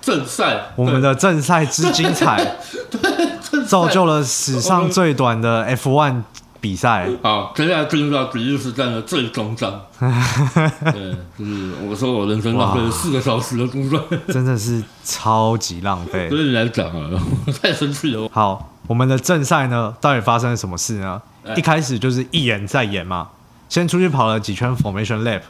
[0.00, 2.56] 正赛，我们的正赛之精彩，
[3.66, 6.22] 造就了史上最短的 F1
[6.60, 7.08] 比赛。
[7.22, 9.80] 好，接下来进入到比利时站的最终章。
[9.98, 13.98] 对，就是我说我人生浪费了四个小时的工作，
[14.28, 16.28] 真的是超级浪费。
[16.30, 17.10] 对你来讲啊，
[17.46, 18.28] 我太生气了。
[18.30, 21.54] 好，我们的正赛呢，到底发生了什么事呢哎？
[21.54, 23.28] 一开始就是一演再演嘛，
[23.70, 25.40] 先出去跑了几圈 formation lap，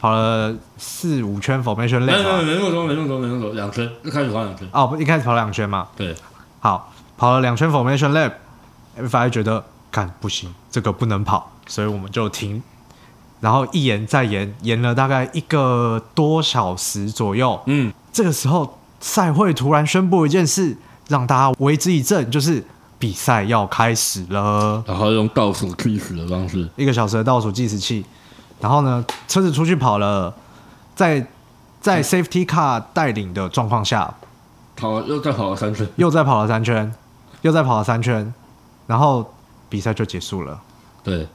[0.00, 2.42] 跑了四五圈 formation 没 lap 没嘛。
[2.42, 4.66] 没那么多，没那么多，没那么多，两圈，一开始跑两圈。
[4.72, 5.88] 哦，一开始跑两圈嘛。
[5.96, 6.14] 对，
[6.60, 12.62] 好，跑了两圈 formation lap，FI 觉得看不行，这个不能跑，所以我们就停。
[13.40, 17.58] 然后一延再延，延了大概一个多小时左右。
[17.66, 20.76] 嗯，这个时候，赛会突然宣布一件事，
[21.08, 22.62] 让大家为之一振，就是
[22.98, 24.84] 比赛要开始了。
[24.86, 28.04] 然后用倒数计时的方式，一个小时的倒数计时器，
[28.60, 30.34] 然后呢，车子出去跑了，
[30.94, 31.26] 在
[31.80, 34.12] 在 safety car 带领的状况下，
[34.76, 35.88] 跑又再跑了三圈。
[35.96, 36.94] 又再跑了三圈，
[37.42, 38.32] 又再跑了三圈，
[38.86, 39.32] 然后
[39.68, 40.60] 比赛就结束了。
[41.02, 41.26] 对，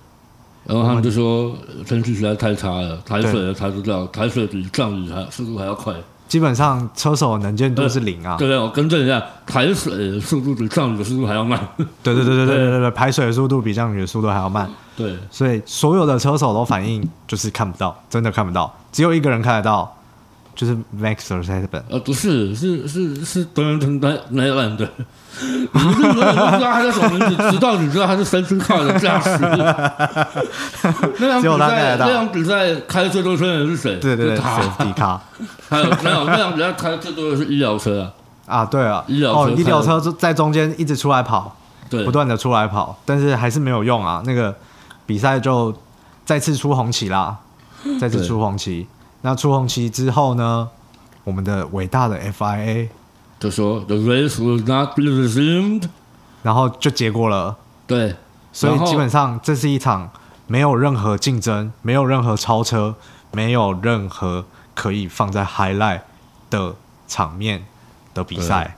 [0.65, 5.93] 然后他们就说天气实在太差了，抬水的才知道，抬水比降雨还速度还要快。
[6.27, 8.35] 基本上车手能见度是零啊。
[8.37, 11.59] 对对，我更正一下，排水的速度比降雨的速度还要慢。
[11.77, 14.69] 对对对对对对对， 排水的速度比降雨的速度还要慢。
[14.97, 19.93] 对，所以所有的车手都反应就是看不到，真的看不到，只有一个人看得到，
[20.55, 21.83] 就是 Max Verstappen。
[21.89, 24.89] 呃，不是，是是是德仁腾奈奈兰的，
[25.41, 29.37] 你们日本人都不知道他叫什么名字， 直到你知道他是 Century Car 的驾驶。
[31.19, 33.97] 那场只有比赛，他看得到那场比赛开最多车的是谁？
[33.97, 34.59] 对对对是他。
[34.59, 35.19] ，Safety Car
[35.69, 38.01] 还有没有那场比赛开最多的是医疗车
[38.47, 38.59] 啊？
[38.59, 41.55] 啊，对啊，医疗车哦，医疗车就在中间一直出来跑，
[41.89, 44.21] 对不，断的出来跑，但是还是没有用啊。
[44.25, 44.55] 那个
[45.05, 45.75] 比赛就
[46.23, 47.35] 再次出红旗啦，
[47.99, 48.87] 再次出红旗。
[49.25, 50.69] 那出红旗之后呢，
[51.23, 52.87] 我们的伟大的 FIA，
[53.39, 55.89] 就说 The race will not be resumed。
[56.43, 57.57] 然后就结果了。
[57.87, 58.15] 对，
[58.53, 60.11] 所以基本上这是一场
[60.45, 62.93] 没有任何竞争、没有任何超车、
[63.31, 66.01] 没有任何可以放在 highlight
[66.51, 66.75] 的
[67.07, 67.65] 场面
[68.13, 68.77] 的比赛。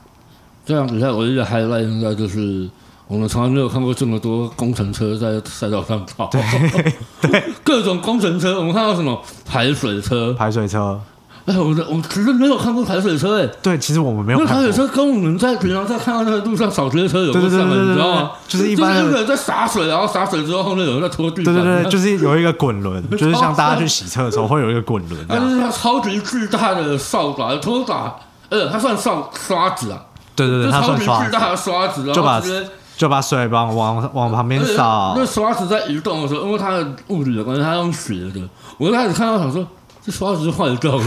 [0.64, 2.70] 这场比赛唯一的 highlight 应该就是
[3.08, 6.28] 我们从来没有看过这么多工程车在赛道上跑，
[7.22, 11.00] 对，各种工程车，我们看到什么排水车，排水车，
[11.46, 14.70] 哎，我的我其实没有看过排水车哎，对，其实我们没有那排水。
[14.70, 18.30] 车跟我们在平常在看到那个路上扫街车有对对对个像你知道吗？
[18.46, 25.42] 就是一般的就是人在洒水，然后洒水之后后面有人在拖地板，对对对， 就是有一个滚轮， 就是像大家去洗车的时候会有一个滚轮这样。
[25.42, 28.14] 它就是它超级巨大的扫把、拖把，
[28.50, 29.98] 呃，它算扫刷子啊，
[30.36, 32.68] 对对对，它算刷子，级巨大的刷子，然后直接
[32.98, 35.24] 就把水往往往旁边扫那。
[35.24, 38.40] 刷子在移动的时候，因为它的物理的关系，它用斜的。
[38.76, 39.64] 我一开始看到想说，
[40.04, 41.04] 这刷子是坏掉了，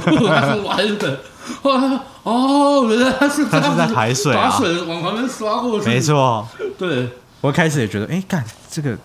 [0.00, 1.20] 它是歪的。
[1.62, 5.86] 后来哦，原来它是它是在排水啊把水往旁边刷过去。
[5.86, 7.10] 没，错，对
[7.42, 8.96] 我一开始也觉得，哎，干这个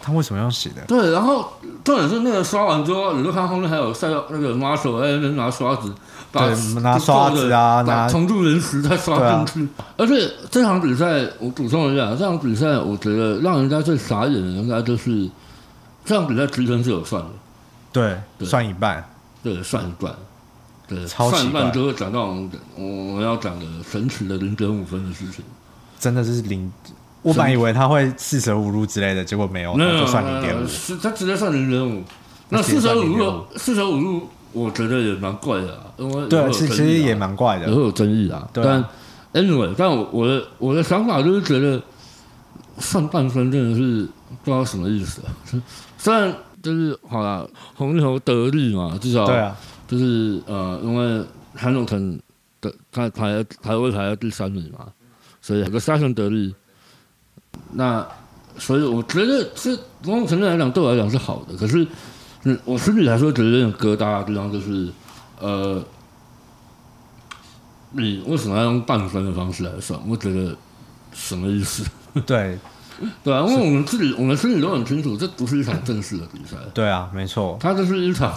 [0.00, 0.76] 他为什么要洗的？
[0.86, 1.10] 对。
[1.10, 5.92] 然后重点是那个刷完之后，你就看后面还有赛道那个马手在那边拿刷子。
[6.32, 15.28] 把对拿刷子啊拿重铸人石再刷进去，而且这场比赛我补充一下，这场比赛我觉得让人家最傻眼的应该就是
[16.04, 17.28] 这场比赛积分是有算的，
[17.92, 19.04] 对，对算一半。
[19.40, 20.12] 对，算一半，
[20.88, 25.44] 对，超算一半就会讲到我们我们要讲的神奇的零点五分的事情。
[25.98, 26.70] 真的是零。
[27.22, 30.66] 我本以为他会四舍五入之类的，结果没有，没有，哦就算零点五。
[30.66, 32.02] 是他直接算零点五。
[32.48, 37.68] 那四舍五入四舍五入，我觉得也蛮怪的啊，因为对啊，其实也蛮怪的。
[37.68, 38.48] 也会有争议啊。
[38.52, 38.88] 对啊
[39.32, 41.80] 但 anyway，但我我的我的想法就是觉得
[42.78, 44.08] 上半身真的是
[44.42, 45.28] 不知道什么意思啊。
[45.98, 49.56] 虽然就是好啦，红牛得利嘛，至少对啊，
[49.86, 52.18] 就是呃，因为韩永腾
[52.60, 54.86] 的他排排位排在第三名嘛，
[55.42, 56.54] 所以有个三胜得利。
[57.72, 58.06] 那
[58.58, 61.56] 所以我觉得这某种程度来讲，对我来讲是好的。
[61.56, 61.86] 可是，
[62.44, 64.88] 嗯，我心里来说觉得有点疙瘩的地方，就是
[65.40, 65.82] 呃，
[67.92, 69.98] 你为什么要用半分的方式来算？
[70.08, 70.56] 我觉得
[71.12, 71.84] 什么意思？
[72.26, 72.58] 对
[73.22, 78.32] 对啊，因为我们自己我们心里都很清楚，这不是一场正式的比赛，对啊，没错，它就是一场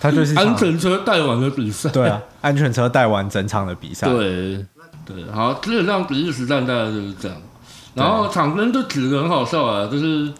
[0.00, 1.88] 它就是 安全车带完的比赛。
[1.90, 4.06] 对啊，安全车带完整场的比赛。
[4.08, 4.64] 对
[5.06, 7.36] 对，好，基本上比利时战大概就是这样。
[7.94, 10.32] 然后场边就举个很好笑啊，就是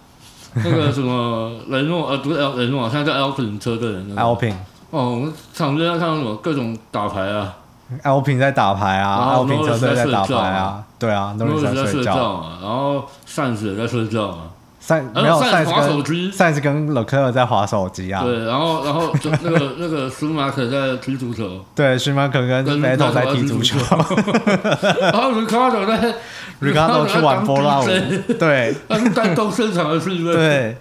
[0.54, 4.20] 那个什么雷诺呃不是 L 雷诺啊，现在叫 Alpine 车队的那个。
[4.20, 4.54] Alpine
[4.90, 7.54] 哦，我们场边要看到什么各种打牌啊
[8.02, 14.36] ，Alpine 在打牌啊然后，Alpine 车队在打牌啊啊，对啊诺，Norris 在睡觉，啊，然后扇子也在睡觉嘛，
[14.84, 16.30] 赛没有赛赛滑手跟机。
[16.32, 23.78] 赛斯跟勒克尔在划手机啊，对，然后然后就那个那个舒马可在踢足球，对，舒马可跟跟 Vettel 在踢足球。
[25.00, 26.16] 然后 Ricardo 在，
[26.60, 28.74] Ricardo 去玩波浪舞对。
[28.88, 30.32] 他是带动现场的气氛。
[30.32, 30.76] 对，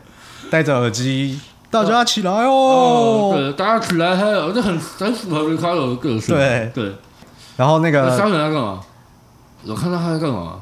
[0.49, 6.35] 戴着耳机，大家起来哦，哦，对，大家起来还有，这很很符合 Ricardo 的个性。
[6.35, 6.71] 对。
[6.73, 6.91] 对，
[7.55, 8.79] 然后那那个 e n 在干嘛？
[9.67, 10.55] 我看到他在干嘛？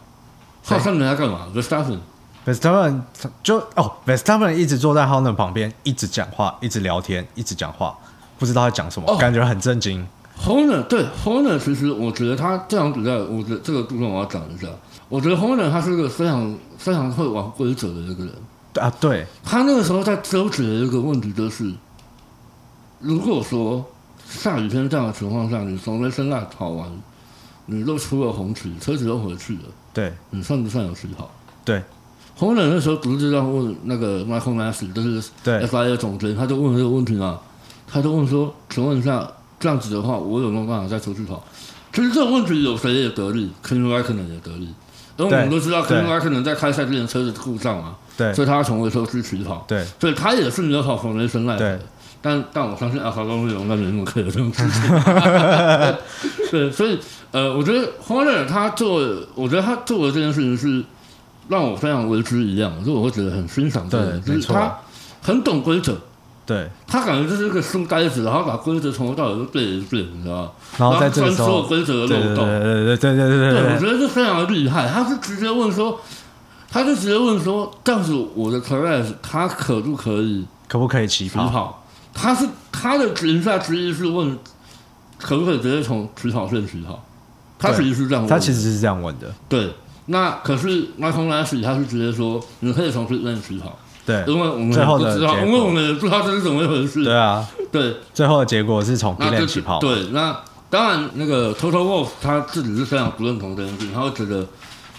[0.62, 0.76] 谁？
[0.76, 2.02] 他三人在干嘛？E f e n
[2.50, 3.02] Verstappen
[3.44, 7.96] 就哦，Verstappen 一直坐在 Horner 旁边，一直讲话，一直聊天，一直讲话，
[8.40, 10.06] 不知道在讲什么，哦感觉很震惊。
[10.42, 14.68] Horner 对 Horner，其实我觉得他这场比赛，我觉得这个部分我要讲一下。
[15.10, 18.34] 我觉得 Horner 他是一个非常非常会玩规则的一个人。
[18.72, 21.74] 对啊，对，他那个时候在纠结的一个问题就是，
[23.00, 23.86] 如果说
[24.28, 26.90] 下雨天这样的情况下，你从雷森纳跑完，
[27.66, 31.30] 你都出了红旗，车子都回去了，对，你算不算有起跑？
[31.66, 31.84] 对，
[32.36, 37.40] 红人那时候不是这样问那个 Michael Massey，就是对，FIA 总监，他就问这个问题嘛，
[37.88, 41.44] 他就问说，请问一下，这样子的话，我有没有办法再出去跑？
[41.92, 44.70] 其实这个问题有谁也得利 k e n r i k e n 也得利，
[45.18, 51.80] 因为我们都知道 e n r i k e n 在开赛之前车子故障嘛，对，所以他要从维修区起跑，对，所以他也是没有跑红人生来的，
[52.22, 54.82] 但但我相信阿法公会有那没那么可有这种事情。
[56.52, 56.98] 对，所以
[57.32, 59.02] 呃，我觉得 Horner 他做，
[59.36, 60.84] 我觉得他做的这件事情是
[61.50, 64.78] 让我非常为之一亮，所以我会觉得很欣赏这个人，就是他
[65.22, 65.98] 很懂规则，
[66.46, 70.52] 对，他感觉就是一个书呆子，然后把规则从头到尾都背一遍，你知道吗？
[70.78, 72.46] 然后在这个钻所有时候，规则的对对漏洞。
[72.46, 74.88] 对对对对对对对，我对觉得这非常的厉害。
[74.88, 76.00] 他是直接问说，
[76.72, 81.84] 他就直接问说，这样子我的 Perez 他可不可以可不可以起跑？
[82.14, 84.38] 他是他的言下之意是问，
[85.18, 87.04] 可不可以直接从起跑线起跑？
[87.58, 89.74] 他其实是这样他其实是这样问的，对。
[90.12, 94.24] 那可是 Michael n a s h 他是直接说，你可以从 pit lane 起跑，对。
[94.28, 97.04] 因为我们最后的也不知道，因为我们也不知道这是怎么一回事。
[97.04, 100.36] 对啊，对，最后的结果是从就 l 起跑，对，那
[100.70, 104.44] 当然那个 Total Wolf 他自己是非常不认同这件事，他会觉得，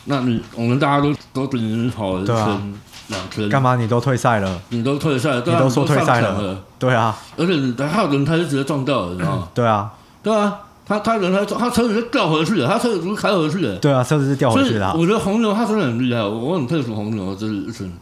[0.04, 2.74] 那你我们大家都都比你跑了一圈、
[3.08, 3.74] 两圈，干嘛？
[3.74, 4.61] 你都退赛了？
[4.68, 6.40] 你都退赛，了啊你都说退赛了。
[6.40, 9.48] 了，对啊，而且你还有轮胎就直接撞掉了，你知道吗？
[9.52, 9.90] 对啊，
[10.22, 10.58] 对啊，
[10.91, 13.76] 他他轮胎走，他车子是掉回去的，他车子不是开回去的。
[13.76, 17.93] 对啊，车子是掉回去的啊，我觉得红牛他真的很厉害，我我很佩服红牛，这是一群，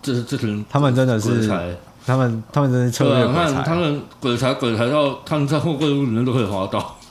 [0.00, 1.76] 这是这群他们真的是才
[2.06, 6.96] 他们他们真是策对啊，略鬼看他才，们鬼才鬼才到他们在货柜屋里面都可以滑倒。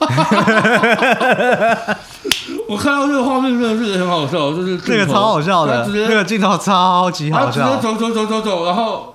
[2.66, 7.82] 我看到这个画面真的是很好笑，就是这个超好笑的，那个镜头超级好笑他直接。
[7.82, 9.14] 走走走走走，然后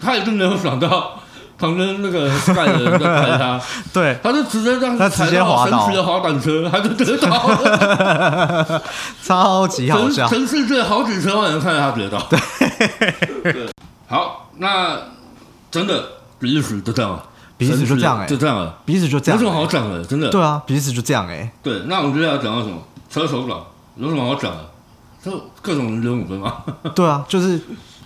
[0.00, 1.20] 他也是没有想到
[1.58, 3.60] 旁边那个 Sky 的人在拍他，
[3.92, 8.82] 对，他就直接这样他直接滑倒神奇的滑板车，他就跌倒了。
[9.22, 10.26] 超级好笑。
[10.28, 12.18] 全全世界好几千万人看着他跌倒。
[13.42, 13.66] 对，
[14.08, 14.98] 好，那
[15.70, 16.02] 真的
[16.38, 17.24] 比利时就这样了，
[17.56, 20.04] 比利时就这样哎就这样了，彼此就这样有什么好讲的？
[20.04, 20.28] 真的。
[20.30, 22.78] 对啊，彼此就这样哎、对，那我们接下来讲到什么？
[23.08, 23.64] 车手党
[23.96, 24.58] 有什么好讲的？
[25.24, 25.30] 就
[25.62, 26.56] 各种零点五分嘛。
[26.94, 27.60] 对啊，就是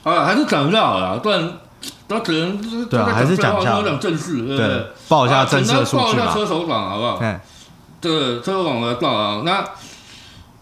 [0.05, 1.51] 好 了，还是讲一下好了，不然
[2.09, 4.87] 他只能就是对啊还是讲一下废话都讲正事，对不对对？
[5.09, 7.19] 报一下啊正式的数据报一下车手榜好不好？
[7.19, 7.39] 对，
[8.01, 9.43] 这个车手榜我来报啊。
[9.45, 9.63] 那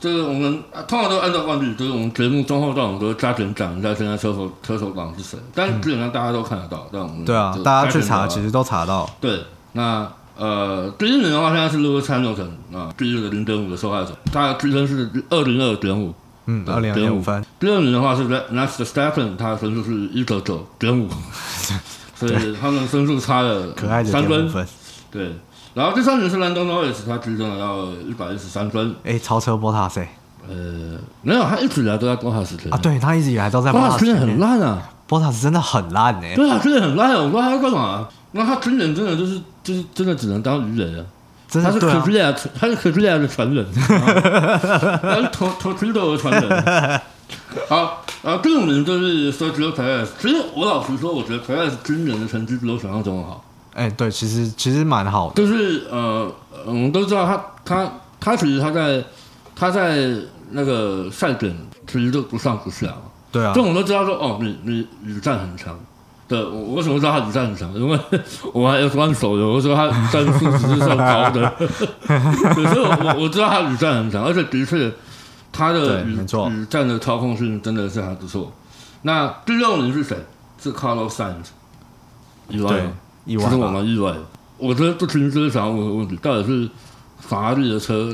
[0.00, 9.08] 这个我们啊通常都按照惯例，就是我们节目中后段我们都会加点讲一下现在车手车手榜是谁，但基本上大家都看得到，但我们对啊，大家去查其实都查到。
[9.20, 16.12] 对，那呃，第一名的话现在是 Lewis Hamilton 啊，第一个零点五的受害者，他的支撑是二零二点五。
[16.46, 21.08] 嗯，对二零点五分，第二名的话是 Max Verstappen，他的分数是一九九点五，
[22.14, 24.48] 所以他们分数差了可爱的三分。
[24.48, 24.66] 分。
[25.10, 25.32] 对，
[25.74, 28.94] 然后第三名是兰东 Norris，他支撑了到一百一十三分。
[29.04, 30.06] 哎，超车波塔塞
[30.48, 34.48] 呃，没有，他一直以来都在波塔斯前啊，对他一直以来都在波波塔斯真的塔斯前面。
[34.48, 38.08] 很烂啊，波塔斯真的很烂哎、对啊，真的很烂啊，我不知道他在干嘛。
[38.32, 41.04] 那他今年真的就是就是真的只能当鱼人
[41.52, 41.62] 了。
[41.62, 46.12] 他是真的对 k 啊 u，r i a 他是 r i a 的传人， 他是 t i d o
[46.12, 47.00] 的传人。
[47.68, 50.06] 好，然后第五名就是 Sergio Perez。
[50.20, 53.44] 其实我老实说，我觉得 Perez 今年的成绩比我想象中的好。
[53.74, 55.34] 哎、对，其实其实蛮好的。
[55.34, 56.32] 就是呃，
[56.64, 59.02] 我们都知道他他他其实他在
[59.54, 60.08] 他在
[60.50, 61.54] 那个赛点
[61.86, 63.02] 其实都不上不下嘛。
[63.32, 65.78] 对啊这，我们都知道说，哦，你你你战很强。
[66.28, 67.72] 对，我我为什么知道他雨战很强？
[67.74, 67.98] 因为
[68.52, 71.52] 我玩 F 1手游，我说他雨战数值是算高的，
[72.54, 74.92] 对所以我我我知道他雨战很强，而且的确
[75.52, 78.52] 他的雨对没错雨战的操控性真的是还不错。
[79.02, 80.16] 那第六名是谁？
[80.60, 81.46] 是 Carlos Sainz，
[82.48, 82.82] 意外
[83.24, 83.68] 意外？，其实我？
[83.68, 84.20] 蛮意外的。
[84.58, 86.68] 我觉得这其实就是想要问的问题，到底是
[87.18, 88.12] 法拉利的车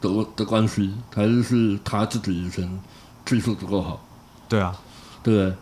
[0.00, 2.80] 的问的关系，还是是他自己以前
[3.26, 4.00] 技术不够好，
[4.48, 4.72] 对啊，
[5.22, 5.54] 对不对？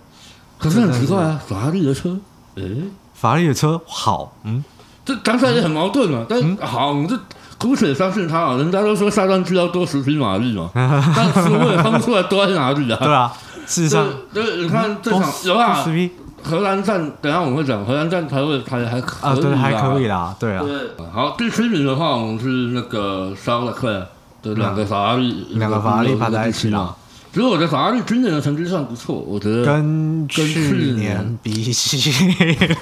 [0.58, 2.16] 可是很奇怪啊，法拉利的车，
[2.56, 2.82] 诶，
[3.14, 4.64] 法拉利的车好，嗯，
[5.04, 6.26] 这讲起来也很矛盾嘛。
[6.28, 7.16] 但、好，我们就
[7.58, 8.56] 姑且相信他啊。
[8.56, 12.98] 人家都说下段机要多十匹马力嘛， 但是我也看不出来多在哪里啊。
[13.00, 13.32] 对啊，
[13.66, 16.10] 事实上对，你看这场有啊十，匹
[16.42, 20.34] 荷兰站，等下我们会讲荷兰站还会还还可啊，对，还可以啦。
[20.38, 24.06] 对啊，对，好，第七名的话，我们是那个沙勒克
[24.42, 26.94] 的两个法拉利，嗯两个法拉利排在一起嘛
[27.28, 27.30] 啦。
[27.32, 32.10] 其实我觉得法拉利今年的成绩算不错，我觉得跟去去年年比起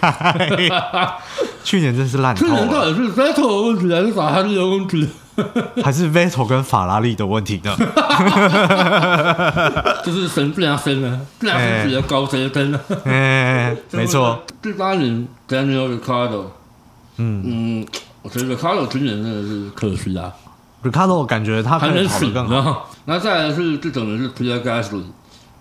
[0.01, 0.73] 来，
[1.65, 5.09] 去年真是烂透去年到，底是 Vettel 的问题还是法拉利的问题？
[5.85, 7.77] 还是 Vettel 跟法拉利的问题呢？
[10.03, 12.81] 就是神不良生啊，不良生比较高谁分啊？
[13.05, 14.41] 哎，没错，。
[14.63, 16.45] 第八名 Daniel Ricciardo，
[17.19, 17.87] 嗯嗯，
[18.23, 20.33] 我觉得 Ricciardo 今年真的是可惜啊，
[20.91, 25.03] ，Ricardo 感觉他可能死，更好，然后那再来是第九名是 Pierre Gasly，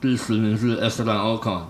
[0.01, 1.61] 第十名是 Esteban Ocon。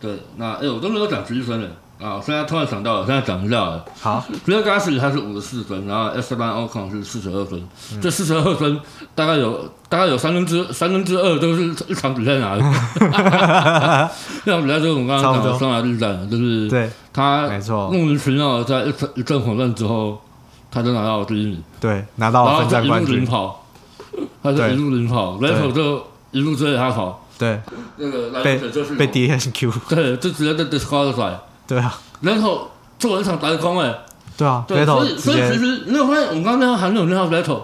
[0.00, 1.68] 对，那哎、我都没有讲积分了
[2.00, 2.16] 啊！
[2.16, 3.84] 我现在突然想到了，现在讲一下了。
[4.00, 7.60] 好，Pierre Gasly 他是五十四分，然后 Esteban Ocon 是四十二分。
[7.92, 8.80] 嗯这四十二分
[9.14, 12.62] 大概有大概有三分之三分之二都是一场比赛拿的。
[14.44, 20.20] 这场比赛就是我们刚刚讲的匈牙利站，就是对，他莫名其妙的在一阵一阵混乱之后，
[20.72, 21.62] 他就拿到了第一名。
[21.78, 23.64] 对，拿到了分站冠就一路领军，跑，
[24.42, 27.60] 他就一路领跑 e t 就一路追着他跑，对，
[27.98, 31.34] 那个就是被 DNQ，对，就直接被 disqualify，
[31.66, 33.94] 对啊，然后做了一场白空哎，
[34.36, 37.60] 对啊对，所以所以其，实你有发现我们刚刚那样还没有那套 Vettel，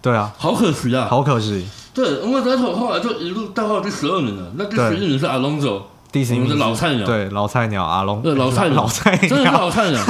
[0.00, 7.04] 对啊，好可惜啊，好可惜，对，因为 Vettel 后来就一路到到第十二名了，那第十一名是 Alonso，第十一名是的老菜鸟。
[7.06, 8.82] 对，老菜鸟阿龙，对老菜鸟。
[8.82, 10.02] 老菜真的是鸟，老菜鸟，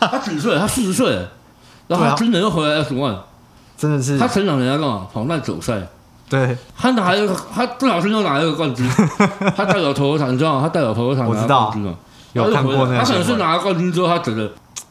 [0.00, 0.58] 他几岁？
[0.58, 1.26] 他四十岁，
[1.88, 3.16] 然后他今年又回来 F one，
[3.76, 5.06] 真的是他，前两年在干嘛？
[5.12, 5.80] 跑耐久赛。
[6.28, 8.84] 对，他拿一个，他不小心又拿一个冠军。
[9.56, 10.62] 他代表头场，你知道吗？
[10.62, 11.94] 他代表头场拿我知道冠军嘛？
[12.32, 14.50] 有看过那他可能是拿了冠军之后，他觉得，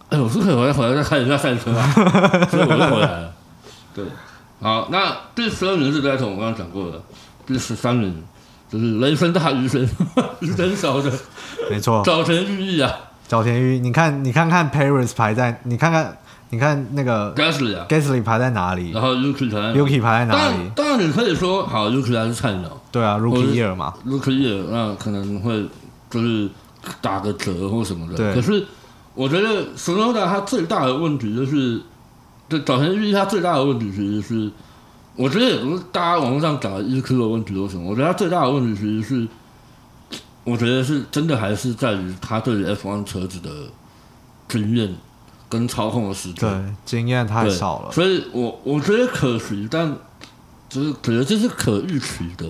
[0.09, 1.83] 哎，我是可以回来回来再看一下赛车啊，
[2.49, 3.33] 所以我就回来了。
[3.93, 4.05] 对，
[4.61, 6.93] 好，那第十二名是 Vettel，我刚刚讲过了。
[7.45, 8.23] 第十三名
[8.69, 9.87] 就是雷神大鱼神，
[10.39, 11.11] 鱼神 小的
[11.69, 12.91] 没错，早前寓意啊
[13.27, 16.17] 早田裕，你看，你看看 Paris 排在，你看看，
[16.55, 18.91] 你看那个，Gasly 啊，Gasly 排在哪里？
[18.91, 20.69] 然后 Yuki 才，Yuki 排在当然哪里？
[20.73, 25.67] 当然你可以说，好，Yuki 还是菜鸟对啊我，Rookie Year 嘛，，Yuki 也那可能会
[26.09, 26.49] 就是
[27.01, 28.15] 打个折或什么的。
[28.15, 28.33] 对。
[28.33, 28.65] 可是
[29.13, 31.81] 我觉得 Sonoda 它最大的问题就是，
[32.47, 34.49] 对早前预他最大的问题其实是，
[35.17, 39.27] 我觉得也不是大家网络上讲的 EQ 的问题或什么，我觉得他最大的问题其实是，
[40.45, 43.49] 我觉得是真的还是在于他对于 F1 车子的
[44.47, 44.95] 经验
[45.57, 46.49] 跟操控的时间。
[46.49, 47.91] 对，经验太少了。
[47.91, 49.95] 所以我我觉得可惜，但
[50.69, 52.45] 就是可能这是可预期的。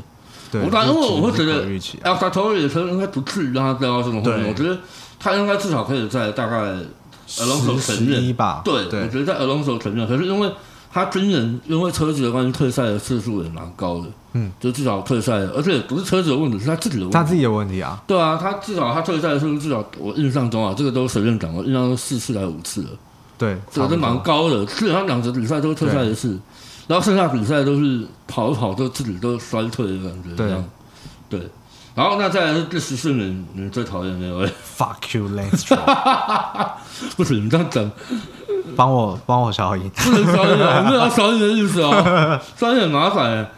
[0.51, 1.53] 对，我当然这我会觉得
[2.03, 4.47] 啊 l r i 的车应该不至于让他掉到这种后面。
[4.47, 4.78] 我觉得
[5.20, 6.58] 他应该至少可以在大概
[7.28, 8.62] Alonso 十前面十一吧。
[8.64, 10.51] 对，我觉得在 Alonso 前面，可是因为
[10.96, 17.14] 他军人因为车子的关系退赛的次数也蛮高的，嗯，就至少退赛，而且不是车子的问题，是他自己的问题。
[17.14, 18.02] 他自己的问题啊。
[18.08, 22.89] 对啊，他至少他退赛的次数至少我印象中啊，这个都随便讲，我印象中四次还是五次了。
[23.38, 26.39] 对，这个是蛮高的，基本上两场比赛都退赛一次，
[26.88, 30.64] 然后剩下比赛都是跑一跑就自己都衰退的感觉，
[31.30, 31.41] 对。
[31.96, 34.46] 然后那再来是第十四名，你最讨厌那位
[34.78, 36.70] ？Fuck you, Lance Stroll
[37.16, 37.89] 不是你这样整，
[38.76, 39.89] 帮我帮我消音。
[39.96, 43.50] 不能消音啊，我没有要消音的意思哦，消音很麻烦欸。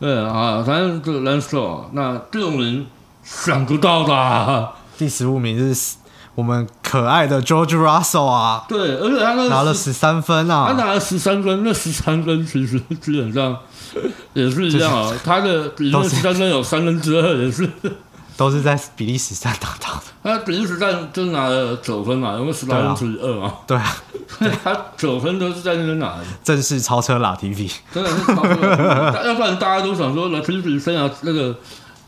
[0.00, 2.86] 对啊，反正这个 Lance Stroll，那这种人
[3.22, 5.96] 想不到的啊，第十五名是
[6.34, 10.72] 我们可爱的 George Russell 啊，对，而且他那拿了十三分他啊。
[10.72, 13.58] 拿了十三分，那十三分其实基本上
[14.34, 15.12] 也是一样啊。
[15.24, 17.68] 他的比那都是十三分有三分之二也是，
[18.36, 20.02] 都是在比利时站打到的。
[20.22, 23.96] 他比利时站就拿了九分嘛，因为十八分除以二嘛，对啊，
[24.64, 27.70] 他九分都是在那边拿的，正式超车拉 TV。
[27.92, 29.26] 真的是超车了。
[29.26, 31.54] 要不然大家都想说，拉提比生涯那个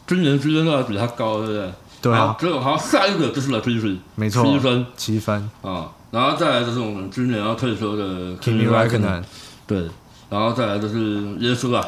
[0.07, 1.73] 今年积分都要比他高，对不对？
[2.03, 5.51] 对啊好，结果好，下一个就是拉提比，没错七分七分。
[5.63, 8.05] 啊，然后再来就是我们今年要退休的
[8.37, 9.23] Kimi Raikkonen、
[9.67, 9.89] 对，
[10.35, 11.87] 然后再来就是耶稣啊，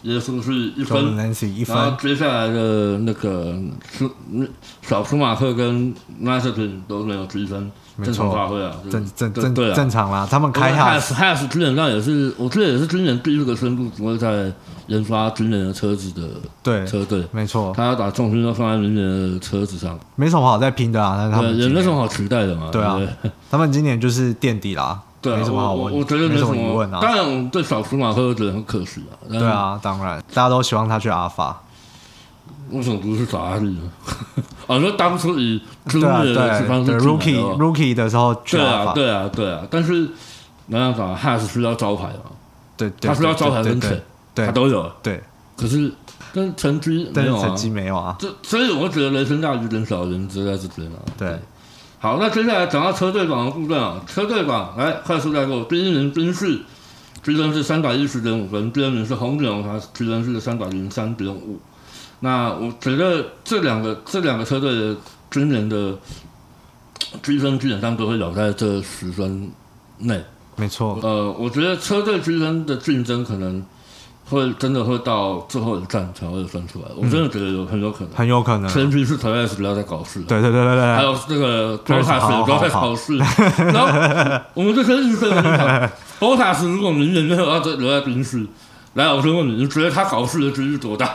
[0.00, 1.04] 耶稣是一分，
[1.54, 1.98] 一然后分。
[1.98, 3.54] 接下来的那个
[3.92, 4.10] 舒
[4.80, 9.70] 小舒马克跟 e t o n 都没有积分，没正常发挥啊，正正正对。
[9.74, 14.50] 正常啦，他们开下 Has Has 基本上也是，我记得也是今年第一个宣布只会在
[14.86, 16.26] 研发今年的车子的
[16.62, 21.28] 对，车队，没错，他要把重心都放在明年的车子上，没什么好再拼的啊。
[21.30, 22.98] 他对，们也没什么好期待的嘛，对啊
[23.50, 27.00] 他们今年就是垫底啦，对啊，没什么好问，我我我觉得没什什么疑问啊。
[27.00, 29.12] 当然，对小舒马克觉得很可惜啊。
[29.28, 31.62] 对，啊，当然，大家都希望他去阿尔法。
[32.70, 33.90] 为什么不是法拉利呢？
[34.66, 40.08] 啊， 说当初以朱对啊，列的方对对式，Rookie Rookie 的时候去对啊，阿法，对啊，对啊，但是
[40.66, 42.30] 没办法，Has 需要招牌嘛，
[42.76, 44.02] 对对，他需要招牌跟钱，
[44.34, 45.22] 对他都有，对，
[45.56, 45.90] 可是
[46.34, 47.46] 跟成绩没有啊。
[47.46, 48.14] 成绩没有啊。
[48.18, 50.98] 这所以我觉得雷声大雨点小，原则在这边啊。
[51.16, 51.38] 对，
[52.00, 56.60] 好，那接下来讲到车队榜的部分啊，车队榜来快速带过，第一名宾士，
[57.24, 61.58] 积分是三百一十点五分，第二名是红牛，它积分是三百零三点五。
[62.20, 64.96] 那我觉得这两个这两个车队的
[65.28, 65.98] 今年的
[67.20, 69.50] 积分基本上都会咬在这十分
[69.98, 70.22] 内。
[70.54, 73.60] 没错，呃，我觉得车队积分的竞争可能
[74.28, 78.14] 会真的会到最后一站才会分出来，我真的觉得有很有可能。
[78.14, 78.68] 很有可能。
[78.70, 80.20] 前提是 t o y s 不要再搞事。
[80.22, 83.16] 对对对对对，还有这个 Perez，Bottas 好也不要再搞事。
[83.16, 83.88] 然后
[84.54, 88.46] 我们就先预测一下，Bottas 如果明年没有要再留在冰室，
[88.94, 91.08] 来，我先问你，你觉得他搞事的几率多大？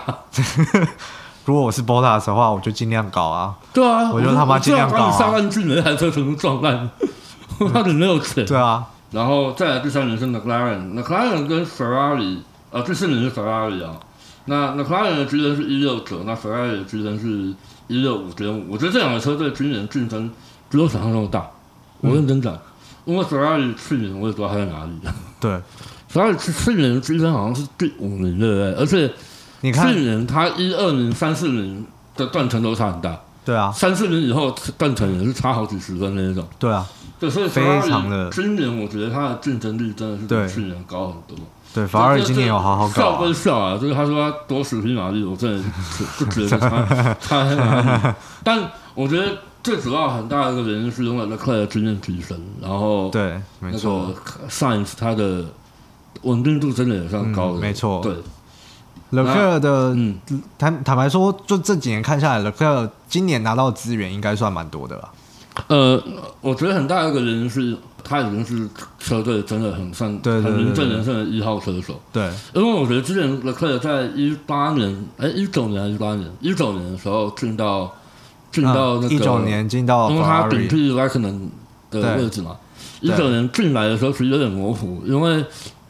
[1.45, 3.53] 如果我是 Bottas 的话，我就尽量搞啊。
[3.73, 6.89] 对啊，我就他妈尽量搞上半季那台车全部撞烂，
[7.73, 8.45] 他你没有钱。
[8.45, 12.37] 对啊，然后再来第三人是 McLaren，McLaren 跟 Ferrari，
[12.73, 13.99] 呃，第四名是 Ferrari 啊。
[14.45, 17.53] 那 McLaren 的积分是一六九，那 Ferrari 的积分是
[17.87, 18.71] 一六五点五。
[18.71, 20.29] 我觉得这两个车队今年竞争
[20.69, 21.47] 比我想象中大。
[22.01, 22.57] 我认真讲，
[23.05, 24.91] 因为 Ferrari 去年我也不知道他在哪里
[25.39, 25.57] 对
[26.11, 28.73] ，，Ferrari 去去年的积分好像是第五名，对不对？
[28.73, 29.13] 而且
[29.61, 31.85] 你看去，年他一二名、三四名
[32.17, 36.45] 的断层都差很大，对啊，三四年以后断层也是差好几十分那一种。
[36.59, 36.85] 对啊，
[37.19, 41.45] 对，所以非 Ferrari 常的今年我觉得它的竞争力真的是比去年高很多。
[41.73, 43.17] 对，反而今年有好好搞笑啊。
[43.17, 48.13] 归笑啊，就是他说他多十匹马力，我真的是不觉得他他在哪里。
[48.43, 55.45] 但我觉得最主要很大的一个原因是因为 Leclerc 的经验提升，然后对，没错个，Science 它的
[56.21, 58.13] 稳定度真的也算高的，嗯没错对，
[59.09, 60.19] 勒克尔的嗯，
[60.59, 65.09] 坦坦白说，就这几年看下来，勒克尔今年拿到资源应该算蛮多的了。
[65.67, 66.03] 呃，
[66.41, 71.99] 我觉得很大的一个原因是他已经是车队真的很算很名正言顺的一号车手。
[72.11, 76.29] 对，因为我觉得之前勒克尔在一八年，哎，一九年还是一八年？
[76.41, 77.91] 一九年的时候进到
[78.51, 81.49] 进到那个一九年进到因为他顶替 k o n
[81.89, 82.57] 的位置嘛。
[83.01, 85.43] 一九年进来的时候其实有点模糊，因为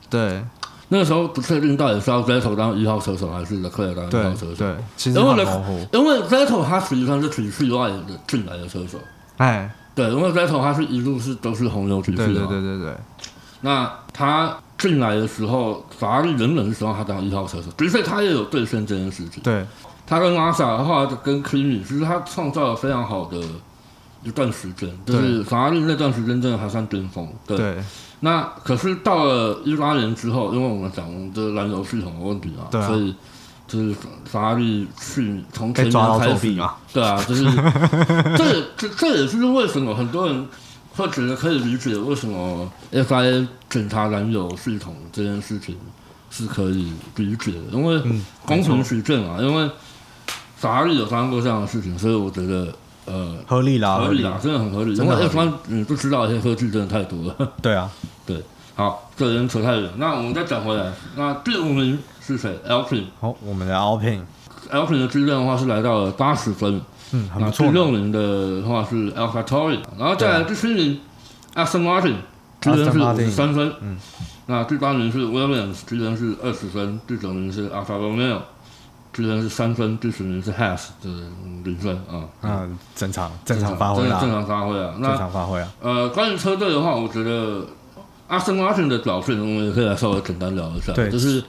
[0.10, 0.44] 对，
[0.90, 5.88] 那个时候不确定到底是要 Vettel 当一号车手还是 Leclerc 当一号车手，对，其实因为很模糊。
[5.94, 8.98] 因为 Vettel 他实际上是体系外的进来的车手，
[9.38, 12.98] 哎，对，因为 Vettel 他是一路是都是红牛体系的对嘛，对对对对，
[13.62, 19.42] 那他进来的时候，法拉利仍然是希望他当一号车手，的确他也有兑现这件事情。
[19.44, 19.66] 对。
[20.06, 23.40] 他跟拉萨后来跟 k i m i 其实他创造了非常好的
[24.22, 27.26] 一段时间，就是法拉利那段时间真的还算巅峰。
[27.48, 27.78] 对，对。
[28.20, 32.88] 那可是到了一八年之后，因为我们讲的燃油系统的问题啊，对啊。
[32.88, 33.16] 所以
[33.74, 33.96] 就是
[34.26, 36.30] 法拉利去从前被抓开始。
[36.32, 37.44] 作弊嘛，对啊，就是
[38.38, 40.48] 这也这这也是为什么很多人
[40.96, 45.76] 会觉得可以理解为什么 FIA 检查燃油系统这件事情
[46.30, 49.68] 是可以理解的，因为嗯，公平没错取证啊，因为
[50.58, 52.72] 法拉利有发生过这样的事情，所以我觉得
[53.06, 55.50] 呃合理啦，合理啦，真的很合理，因为真的合理。
[55.50, 57.54] F1 你不知道一些科技真的太多了。
[57.62, 57.90] 对啊，
[58.26, 58.40] 对
[58.76, 63.06] 好，这人扯太远，那我们再讲回来，那第五名是谁？Alpine。
[63.20, 67.74] 好，我们的 Alpine，Alpine 的质量的话是来到了八十分，嗯，很不错第。
[67.74, 71.00] 六名的话是 Alpha Tauri，然后再来第七名
[71.54, 72.16] Aston Martin，
[72.62, 73.98] 质量是五十三分，嗯，
[74.46, 78.38] 那第八名是 Williams，质量是二十分，第九名是 Alfa Romeo，
[79.12, 81.10] 质量是三分，第十名是 Haas 的
[81.64, 84.94] 零分啊，嗯，正常正常发挥啊，正常发挥啊。
[84.94, 85.70] 正那常发挥啊。
[85.82, 87.66] 呃，关于车队的话，我觉得
[88.30, 90.94] Aston Martin 的表现，我们也可以来稍微简单聊一下。
[90.94, 91.44] 对就是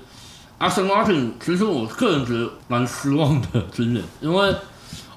[0.58, 4.54] Aston Martin，其实我个人觉得蛮失望的今年，因为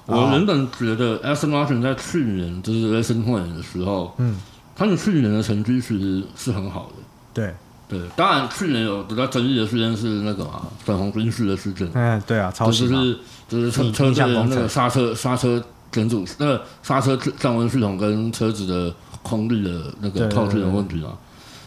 [0.06, 4.36] 我哦原本觉得 Aston Martin 在去年就是 Racing Point 的时候，嗯，
[4.74, 7.02] 他们去年的成绩其实是很好的。
[7.32, 7.54] 对，
[7.88, 13.18] 对，当然去年有比较争议的事件是那个嘛，粉红军士的事件，嗯，对啊，超就是
[13.48, 21.10] 就是车逆车子的那个刹车刹车整组那个刹车降温系统跟车子的空力的那个套件的问题嘛。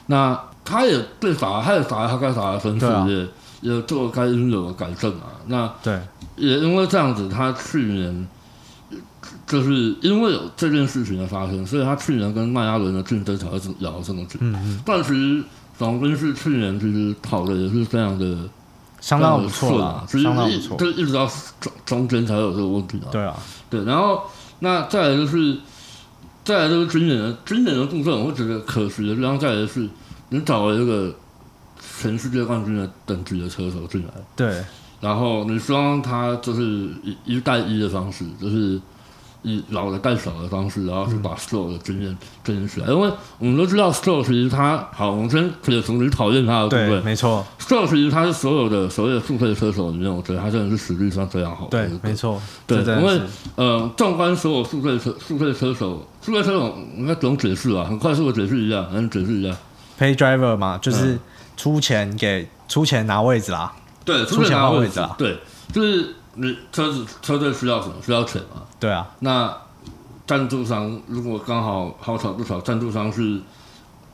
[0.07, 2.85] 那他也被罚，他也罚了他该罚的分数，
[3.61, 5.31] 也做了该应有的改正啊。
[5.47, 5.99] 那对
[6.35, 8.27] 也因为这样子，他去年
[9.47, 14.39] 就是因为有这件事情的发生，所以他去年跟迈阿伦的竞争才会咬得这么紧。
[14.41, 15.43] 嗯嗯，但其实
[15.77, 18.37] 总兵是去年其实跑的也是非常的
[18.99, 20.77] 相当不错啦啦，，其实相当不错。
[20.77, 23.09] 就一直到中中间才有这个问题啊。
[23.11, 23.35] 对啊，
[23.69, 24.23] 对，然后
[24.59, 25.57] 那再来就是
[26.43, 29.87] 再来就是今年的今年的部分，我会觉得可惜的地方再来是，
[30.29, 31.13] 你找了一个
[32.01, 34.63] 全世界冠军的等级的车手进来，对
[34.99, 36.61] 然后你希望他就是
[37.03, 38.79] 一一带一的方式，就是
[39.43, 42.87] 以老的带小的方式，然后去把 Stroll 的经验建立起来。
[42.87, 53.19] 因为我们都知道 Stroll 其实他好，我们先撇除你讨厌他的部对，分没错，，Stroll 其实他是所有的所谓的速配车手里面，我觉得他真的是实力上非常好的对。，没错，对因为
[53.55, 57.83] 呃，纵观所有速配车速配车手，速配车手应该不用解释啊？
[57.85, 59.57] 很快速的解释一下，能解释一下。
[59.99, 61.19] pay driver 嘛，就是嗯
[61.61, 63.71] 出钱给出钱拿位置啦。
[64.03, 65.13] 对，出钱拿位置啊。
[65.15, 65.37] 对，
[65.71, 67.93] 就是你车子车队需要什么？
[68.03, 68.63] 需要钱嘛？
[68.79, 69.55] 对啊，那
[70.25, 73.39] 赞助商如果刚好好巧不巧，赞助商是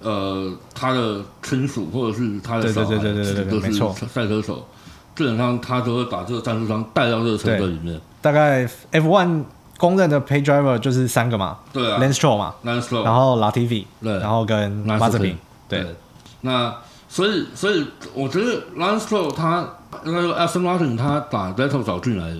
[0.01, 3.93] 呃他的亲属或者是他的对小孩，对对对对对没错。
[3.93, 4.67] 赛车手，
[5.15, 7.97] 基本上他都会把这个赞助商带到这个车队里面。
[8.21, 9.43] 大概 F1
[9.77, 11.59] 公认的 pay driver 就是三个嘛。
[11.71, 11.95] 对啊。
[11.97, 14.17] L a n s t r o l 嘛，，Lance Stroll，然后 Latifi，对。
[14.19, 15.35] 然后跟 Mazepin Mazepin，
[15.69, 15.81] 对。
[15.83, 15.95] 对，
[16.41, 16.75] 那
[17.17, 18.61] 所以所以我觉得
[18.99, 19.67] Stroll 他
[20.05, 22.39] 应该说 Aston Martin 他把 Vettel 找进来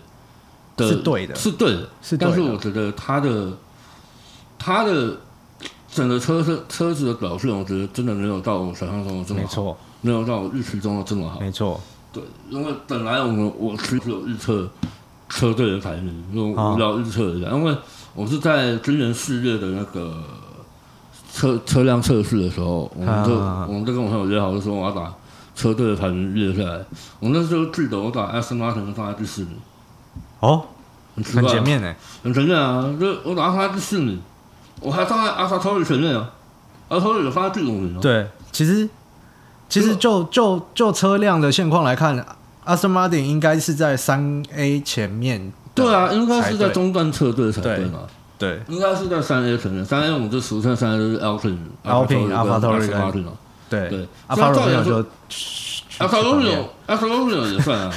[0.76, 1.34] 的是对的。
[1.34, 3.52] 是对的，是对的，但是我觉得他的
[4.60, 5.18] 他的
[5.90, 9.78] 整个车车车子的表现，我觉得真的没有到我想象中的这么好，没错。
[10.02, 11.40] 没有到我预期中的这么好。
[11.40, 11.82] 没错，
[12.14, 12.22] 对，
[12.52, 14.70] 因为本来我们我其实有预测
[15.28, 16.76] 车队的排名，用啊。
[16.76, 17.76] 无聊预测一下，因为
[18.14, 20.22] 我是在今年四月的那个
[21.38, 23.64] 车车辆测试的时候，我们就、啊。
[23.70, 25.14] 我们就跟我朋友约好，就说我要打
[25.56, 26.80] 车队的排名列下来。
[27.20, 29.52] 我那时候记得我打 Aston Martin 放在第四名，
[30.40, 30.66] 哦，
[31.16, 34.20] 很前面呢，很前面啊，就我把它放在第四名，
[34.82, 36.32] 我还放在阿萨托里前面啊，
[36.88, 38.00] 阿萨托里有放在第五名哦。
[38.02, 38.90] 对，其实
[39.70, 42.18] 其实就就就车辆的现况来看
[42.66, 48.00] ，Aston Martin 应该是在三 A 前面对啊，应该是在中段车队才对嘛。
[48.38, 53.32] 对应该是在三 A 层面，三 A 我们就俗称三 A 就是 Alpine AlphaTauri 跟 Martin 嘛。
[53.70, 55.04] 对对，阿法罗密欧就
[56.00, 57.94] Alfa Romeo Alfa Romeo 也算啊。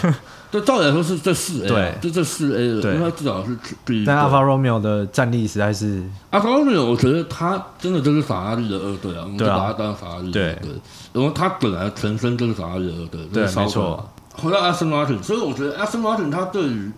[0.51, 4.05] 这照理来说是这四 A，对啊就这四 A 的，因为它至少是第一。
[4.05, 10.71] 但阿法罗密欧的战力实在是 Alfa Romeo，我觉得他真的就是法拉利的二队啊，我们就把它当法拉利的对二队，
[11.13, 14.11] 因为他本来全身就是法拉利的二队，对没错。
[14.33, 16.91] 回到 Aston Martin，所以我觉得 Aston Martin 他对于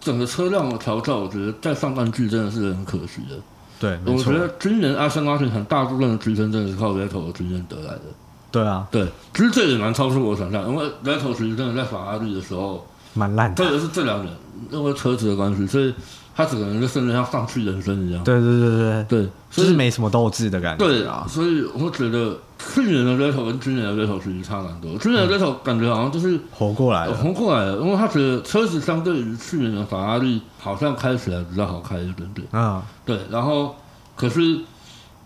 [0.00, 3.36] 整个车辆的调教，我觉得在上半季真的是很可惜的。
[3.80, 8.02] 对，我觉，得今年 Aston Martin 很大部分的提升真的是靠 Vettel 的经验得来的。
[8.50, 12.86] 对啊，对，其实这也蛮超出我想象，因为 Vettel 其实真的在法拉利的时候，
[13.18, 13.62] 蛮烂的。
[13.62, 14.32] 特别是这两年
[14.70, 15.92] 因为车子的关系，所以
[16.34, 18.22] 他整个人就甚至像丧气人生一样。
[18.24, 20.84] 对对对对对，所以就是没什么斗志的感觉。
[20.84, 24.96] 对啊，，所以我觉得去年的 Vettel 跟今年的 Vettel 其实差蛮多。
[24.98, 27.14] 去年的 Vettel 感觉好像就是活过来了。
[27.14, 32.46] 红过来了，因为他觉得车子相对于去年的法拉利好像开起来比较好开一点点。
[32.50, 33.74] 啊，对，然后
[34.14, 34.58] 可是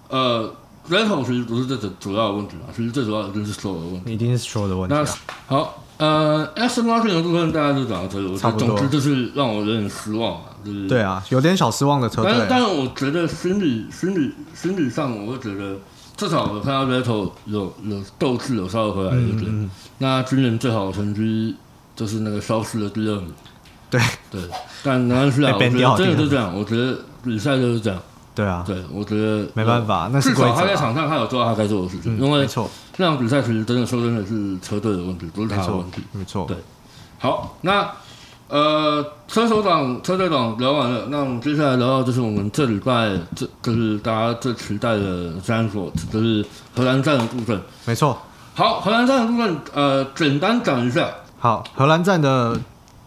[0.08, 0.50] 呃
[0.88, 4.12] ，Vettel 其实不是这主主要的问题嘛，其实最主要的就是手的问题。
[4.12, 5.18] 一定是说的问题那啊。
[5.46, 12.46] 好，呃，Aston Martin 的部分大家就讲到这里，我觉得差不多总之就是让我有点失望啊，就是对啊，有点小失望的车队但是，。
[12.50, 15.76] 但是我觉得心理心理心理上，我会觉得
[16.16, 19.70] 至少我看到 Vettel 有有斗志，有稍微回来一点。
[19.98, 21.54] 那今年最好的成绩
[21.94, 23.32] 就是那个消失的第二名。
[23.88, 24.40] 对对，
[24.82, 26.52] 但没关系啊，我觉得真的就这样。
[26.52, 28.02] 我觉得比赛就是这样。
[28.34, 30.74] 对啊，对，我觉得没办法，那是至少他在。
[30.74, 36.46] 场上他有做到他该做的事情，嗯，因为没错，这场比赛其实真的说真的是车队的问题，不是他的问题。，没错。
[36.46, 36.56] 对
[37.18, 37.88] 好，那
[38.48, 46.44] 呃，车手长、车队长聊完了，那我们接下来聊到就是我们这礼拜这就是大家最期待的 r t 就是
[46.76, 47.60] 荷兰站的部分。
[47.84, 48.18] 没错。
[48.54, 51.08] 好，荷兰站的部分，呃，简单讲一下，
[51.38, 52.58] 好，荷兰站的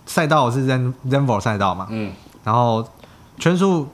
[0.05, 2.11] 赛道是 Zen Zenvor 赛道嘛，嗯，
[2.43, 2.87] 然后
[3.37, 3.87] 圈速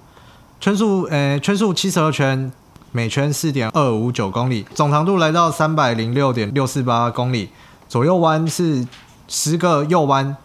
[0.62, 2.52] 圈速呃圈速七十二圈，
[2.92, 7.50] 每圈四点二五九公里，总长度来到三百零六点六四八公里，
[7.90, 8.86] 左右弯是
[9.28, 10.38] 十个右弯，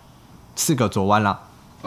[0.54, 1.38] 四个左弯啦，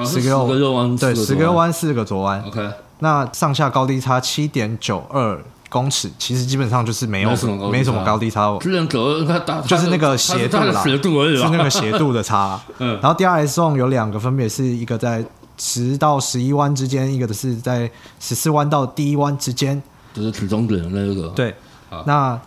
[0.05, 2.69] 十十个右弯，对，十个右弯四个左弯，，OK，
[2.99, 7.79] 那上下高低差七点九二公尺，其实基本上就是没有没什么高低差。
[7.79, 12.61] 没什么高低差，之前走的他打就是那个斜度啦斜度而已，是那个斜度的差。
[12.77, 12.99] 嗯。
[13.01, 15.25] 然后 DRS zone 有两个，分别是一个在
[15.59, 19.79] 十到十一弯之间，一个的是在十四弯到第一弯之间。
[20.13, 21.27] 就是取终点的那个。
[21.35, 21.53] 对
[21.89, 22.39] 好，那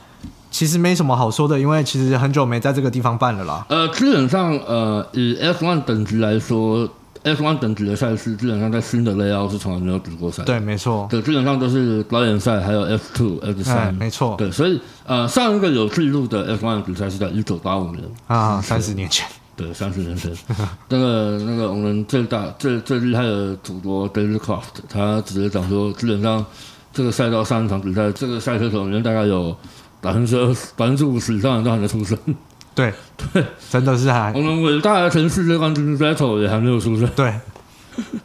[0.50, 3.64] 其实没什么好说的，因为其实很久没在这个地方办了啦。
[3.68, 6.88] 呃，基本上呃，以 F one 等级来说
[7.22, 10.42] ，F one 等级的赛事基本上在新的 layout 是从来没有比过赛。
[10.44, 13.94] 对，没错，对，基本上都是表演赛，还有 F two、F 哎，三。
[13.94, 19.26] 没错对，所以呃，上一个有记录的 F one 比赛是在一九八五年，啊，三十年前，
[19.57, 20.32] 对，三十年前。
[20.88, 26.44] 那个那个我们最大最最厉害的主播 David Croft，他直接讲说，基本上
[26.92, 29.57] 这个赛道上一场比赛，这个赛车手里面大概有
[30.00, 32.18] 百分之二十、百分之五十以上人都还没出生。
[32.74, 32.92] 对
[33.34, 37.34] 对，真的是还我们伟大的前世界冠军 Vettel 也还没有出生， 对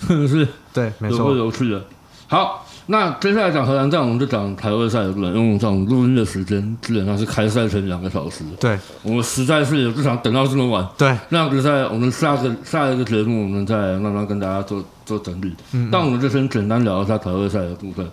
[0.07, 1.83] 真的是对，没错，有趣的。
[2.27, 10.87] 好，那接下来讲荷兰站，我们就讲排位赛的部分，因为我们讲录音的时间基本上是开赛前两个小时，对我们实在是也不想等到这么晚。
[10.97, 15.53] 对，那样比赛，我们下个下一个节目，我们再慢慢跟大家做做整理。
[15.73, 18.09] 嗯但我们就先简单聊一下排位赛的部分。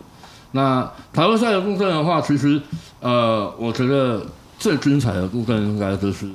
[0.50, 2.60] 那排位赛的部分的话，其实
[3.00, 4.20] 呃，我觉得
[4.58, 6.26] 最精彩的部分应该就是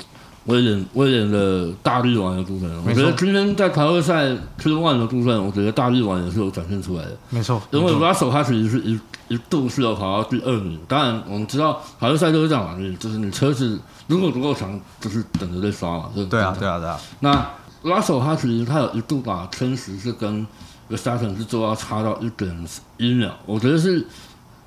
[0.46, 2.70] 威廉威廉的大力丸的部分。
[2.86, 7.18] 我觉得今天在排位赛 Q one 的部分，我觉得大力丸也是有展现出来的。
[7.30, 16.10] 没错，因为没错 Russell 他其实是一一度是要跑到第二名，当然我们知道排位赛就是这样嘛，你就是你车子如果足够强，就是等着被刷嘛。
[16.16, 17.50] 这对啊对啊对啊，那
[17.84, 20.46] Russell 他其实他有一度把天时是跟
[20.90, 22.66] Verstappen 是做到差到一点
[22.98, 24.06] 一秒，我觉得是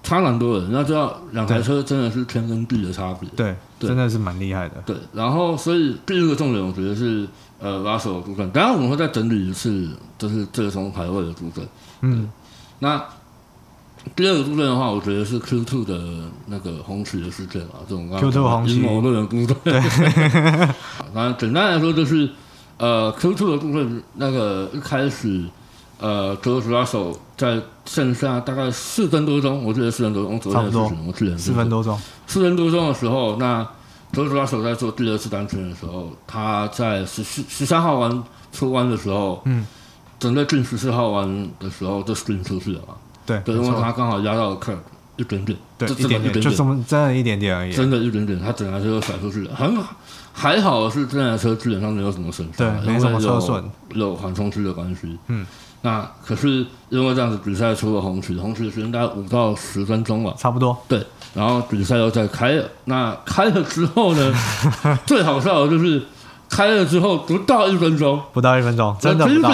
[0.02, 0.66] 差蛮多的。
[0.70, 3.28] 那知道两台车真的是天跟地的差别。
[3.30, 3.56] 对，对
[3.88, 4.82] 真的是蛮厉害的。
[4.86, 7.26] 对，然后所以第一个重点，我觉得是
[7.58, 8.50] 呃 Russell 的部分。
[8.50, 11.66] 当然我们会再整理一次，就是最终排位的部分。
[12.00, 12.28] 嗯，
[12.80, 13.02] 那
[14.16, 15.96] 第二个部分的话，我觉得是 Q two 的
[16.46, 19.56] 那个红旗的事件啊，这种刚刚 Q2 红旗阴谋论的部分。
[19.62, 19.80] 对，
[21.14, 22.28] 那简单来说就是，
[22.78, 25.44] 呃，Q two 的部分，那个一开始，
[26.00, 33.66] 呃，George Russell 在剩下大概四分多钟，我记得四分多钟，昨天的事情，我记得四分多钟，四分多钟的时候，那
[34.12, 38.22] George Russell 在做第二次单圈的时候，他在十四十三号弯
[38.52, 39.66] 出弯的时候，嗯，
[40.20, 42.94] 整个进十四号弯的时候就 spin 出去了嘛。
[43.26, 44.76] 对，对，因为他刚好压到了 curb
[45.16, 47.72] 一点点，对，就一点点，就这么真的一点点而已。
[47.72, 49.54] 真的一点点，他整台车就甩出去了。
[49.56, 49.76] 很
[50.32, 53.64] 还好是这台车基本上没有什么损伤，对没什么车损，
[53.94, 55.18] 有缓冲区的关系。
[55.26, 55.44] 嗯，
[55.82, 60.32] 那可是因为这样子比赛出了红旗，红旗的时间大概五到十分钟吧。
[60.38, 61.04] 差不多，对，
[61.34, 62.64] 然后比赛又再开了。
[62.86, 64.34] 那开了之后呢，
[65.06, 66.02] 最好笑的就是
[66.48, 69.52] 开了之后不到一分钟，不到一分钟，真的不到。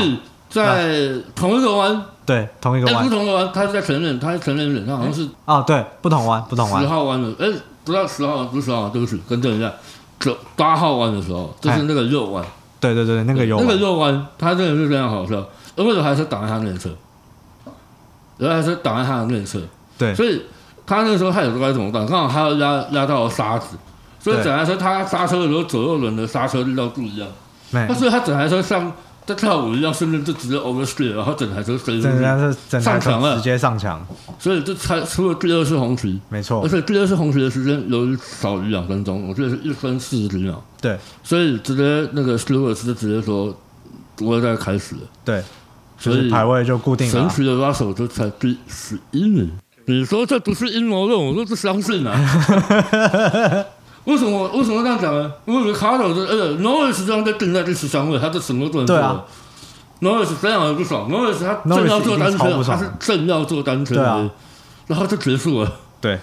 [0.50, 7.46] 在同一个弯，对，同一个哎，不弯同的弯，他是在承认，他是承认人，他好像是啊，对，不同弯，不同弯十弯，号弯的，哎，
[7.84, 9.70] 不到十号弯，不是十号弯，对不起，更正一下，
[10.18, 12.42] 九八号弯的时候，就是那个肉弯，
[12.80, 15.44] 对对对，那个有那个弯，右弯，他真的是非常好笑，
[15.78, 16.90] 因为有台车挡在他内侧，
[18.38, 19.60] 有台车挡在他的内侧，
[19.96, 20.14] 对。
[20.14, 20.42] 所以
[20.84, 23.76] 他那时候他也不知道该怎么办，刚好他要压压到了沙子，
[24.18, 27.28] 所以整台车他刹车的时候左右轮的刹车力道不一样，
[27.70, 28.92] 没那，所以他整台车像
[29.26, 33.32] 在跳舞一样，甚至就直接 oversteer，然后整台车飞出整台去，整台上墙了。
[33.32, 34.06] 车直接上墙，
[34.38, 36.62] 所以这才出了第二次红旗，没错。
[36.62, 40.98] 而，且第二次红旗的时间由于少于两分钟，我记得是一分四十几秒，对。
[41.22, 43.54] 所以直接那个 Stewart 就直接说
[44.16, 45.02] 不会再开始了。
[45.22, 45.46] 对，就
[45.98, 47.28] 所以排位就固定了啊。
[47.28, 49.50] 神奇的 Russell 这才第十一名。
[49.86, 52.12] 你说这不是阴谋论，我说不相信啊。
[54.04, 55.30] 为什么为什么这样讲呢？
[55.44, 58.96] 因为卡手的呃 Norris 这样被定在第十三位，他这什么都不能做。
[58.96, 59.22] 对啊
[60.00, 64.30] ，Norris 非常的不爽，Norris 他正要做单车，他是正要做单车，
[64.86, 65.72] 然后就结束了。
[66.00, 66.18] 对，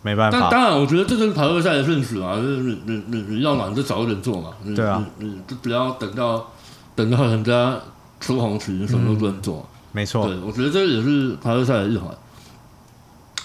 [0.00, 6.50] 没办法，但当然，我觉得这就是排位赛的顺序嘛，就是你你你你要嘛你就早一点做嘛，你对啊你你就不要等到
[6.94, 7.78] 等到人家
[8.20, 9.66] 出红旗，你什么都不能做。
[9.92, 12.08] 没错对，，我觉得这也是排位赛的一环。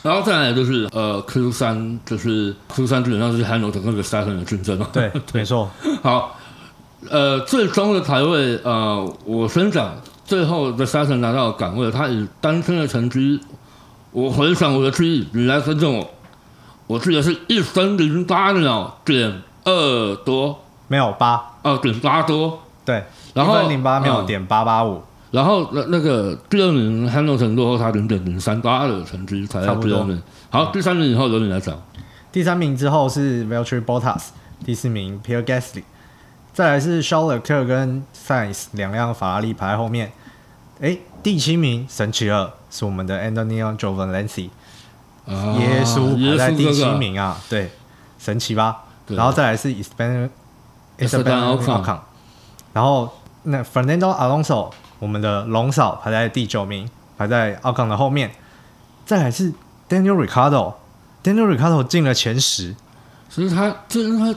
[0.03, 4.87] 然后再来就是呃 Q 三，就是 Q 三基本上是 Hamilton 跟 Verstappen 的竞争了。
[4.93, 5.67] 对，没错，
[6.03, 6.37] 好，
[7.09, 13.39] 呃，最终的排位，呃，我先讲，最后 Verstappen 拿到岗位，他以单身的成绩，
[14.11, 16.11] 我回想我的记忆，你来尊重我，
[16.85, 24.25] 我记得是一分零八秒点二多，没有八，呃，点八多，对，然后零八秒嗯。
[24.25, 30.21] 点八八五，然后那那个第二名 Hamilton 落后他零点零三八的成绩才差不多在第二名。
[30.49, 31.75] 好，第三名以后由你来讲。
[32.31, 34.27] 第三名之后是 Valtteri Bottas，
[34.63, 35.83] 第四名 Pierre Gasly，
[36.53, 40.11] 再来是 Charles Leclerc 跟 Sainz 两辆法拉利排在后面。
[40.81, 44.49] 诶，第七名神奇了，是我们的 Antonio Giovinazzi，、
[45.25, 47.71] 啊耶稣排在第七名啊，对，
[48.19, 48.83] 神奇吧？
[49.07, 49.15] 对。
[49.15, 50.29] 然后再来是 Esteban
[50.99, 51.99] Esteban Ocon Ocon，
[52.75, 53.09] 然后
[53.43, 54.69] 那 Fernando Alonso
[54.99, 58.31] 我们的龙嫂排在第九名，排在 Ocon 的后面。
[59.05, 59.53] 再来是
[59.87, 62.75] Daniel Ricciardo，Daniel Ricciardo 进了前十，
[63.29, 64.35] 所以他这是他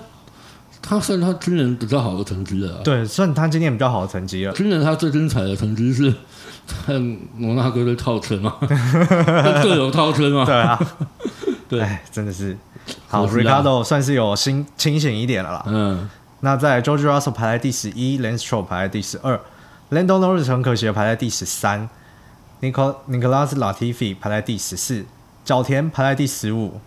[0.80, 2.80] 他算他今年比较好的成绩了、啊。
[2.84, 4.52] 对，算他今年比较好的成绩了。
[4.52, 6.12] 今年他最精彩的成绩是
[6.86, 6.94] 在
[7.34, 10.44] 摩纳哥的套圈嘛，跟队友套圈嘛。
[10.44, 10.78] 对啊，
[11.68, 12.56] 对哎，真的是
[13.08, 15.64] 好，Ricardo 算是有清清醒一点了啦。
[15.66, 16.08] 嗯，
[16.40, 19.40] 那在 George Russell 排在第十一，Lance Stroll 排在第十二
[19.90, 21.88] ，Lando Norris 很可惜的排在第十三
[22.60, 25.04] ，Nicol Nicolas Latifi 排在第十四，
[25.44, 26.80] 角田排在第十五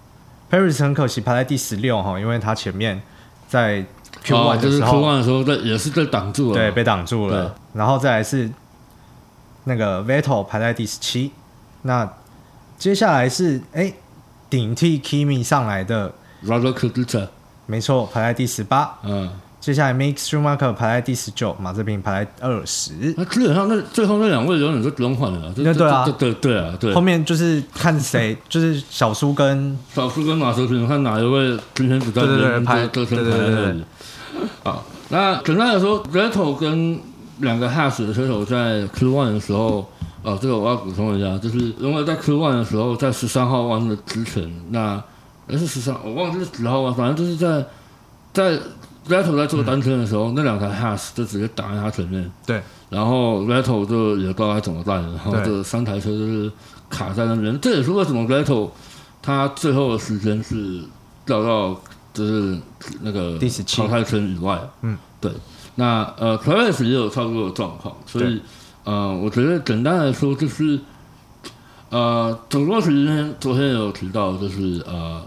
[0.50, 3.02] ，Paris 很可惜排在第十六哈，因为他前面
[3.48, 3.86] 在
[4.24, 6.56] Q 哦 one 就是的时 Q 候，one 的时候，在也是被挡住了。
[6.56, 7.56] 对，被挡住了。
[7.74, 8.50] 然后再来是
[9.66, 11.32] 那个 Vettel 排在第十七，
[11.82, 12.10] 那
[12.78, 13.94] 接下来是哎
[14.50, 16.14] 顶替 Kimi 上来的
[16.46, 17.28] ，Robert Kubica，
[17.72, 18.98] 没错，排在第十八。
[19.04, 19.30] 嗯，
[19.62, 22.92] 接下来 Max Schumacher 排在第十九，马哲平排在二十。
[23.16, 25.54] 那基本上那最后那两位永远是不用换了啊。
[25.56, 27.00] 这那对啊这对对啊，对后。
[27.00, 33.76] 面就是看谁， 就是小苏跟小苏跟马哲平，看哪一位今天比较对对对对对对对
[34.64, 37.00] 好那简单来说 r e t o 跟
[37.40, 39.90] 两个 Hash 的车手在 Q one 的时候，
[40.24, 45.02] 呃，这个我要补充一下，就是因为在 Q one 的时候，在十三号弯的之前，那
[45.52, 47.66] 还是十三，我忘记是几号了，反正就是在
[48.32, 48.52] 在
[49.08, 56.50] r e t o 在做单圈的时候，那两台 Hash 就直接挡在他前面，对然后 r e t o 就也不知道该怎么办，然后对这三台车就是
[56.90, 57.60] 卡在那边。
[57.60, 58.72] 这也是为什么 r e t o
[59.22, 60.82] 他最后的时间是
[61.26, 61.78] 掉到
[62.14, 62.58] 就是
[63.02, 64.58] 那个第17淘汰圈以外。
[64.82, 65.32] 嗯，对。
[65.76, 68.42] 那呃 p r e s 也有差不多的状况，所以
[68.84, 70.80] 呃，我觉得简单来说就是
[71.90, 75.22] 呃，总座时间昨天也有提到，就是呃。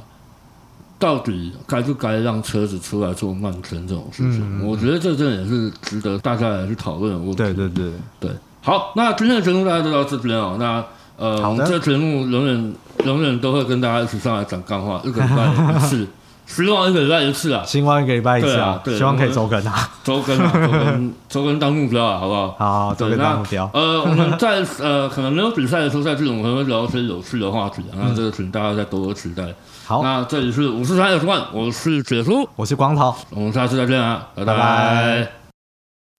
[0.99, 4.66] 到底该不该让车子出来做慢圈这种事情？
[4.66, 7.36] 我觉得这真的也是值得大家来去讨论的问题。
[7.36, 7.90] 对对对，
[8.20, 8.30] 对，
[8.62, 10.57] 好，那今天的节目大家就到这边哦。
[10.59, 10.84] 那
[11.16, 12.74] 呃，我们这个节目永远
[13.05, 16.07] 永远都会跟大家一起上来讲干话，一个礼拜一次，
[16.47, 19.90] 希望一个礼拜一次啊，希望一个礼拜一次对啊对希望可以周更啊。
[20.03, 22.57] 周更啊，周更周更当目标啊，好不好？
[22.59, 23.70] 好，周更当目标。
[23.74, 29.45] 呃，我们在呃可能没有比赛的时候，在这种可能会聊一些有趣的话题啊，那这个请大家再多多期待。
[29.87, 33.14] 好，那这里是五四三有十万，我是解叔，我是光头。
[33.30, 34.45] 我们下次再见啊，拜。
[34.45, 35.43] 拜拜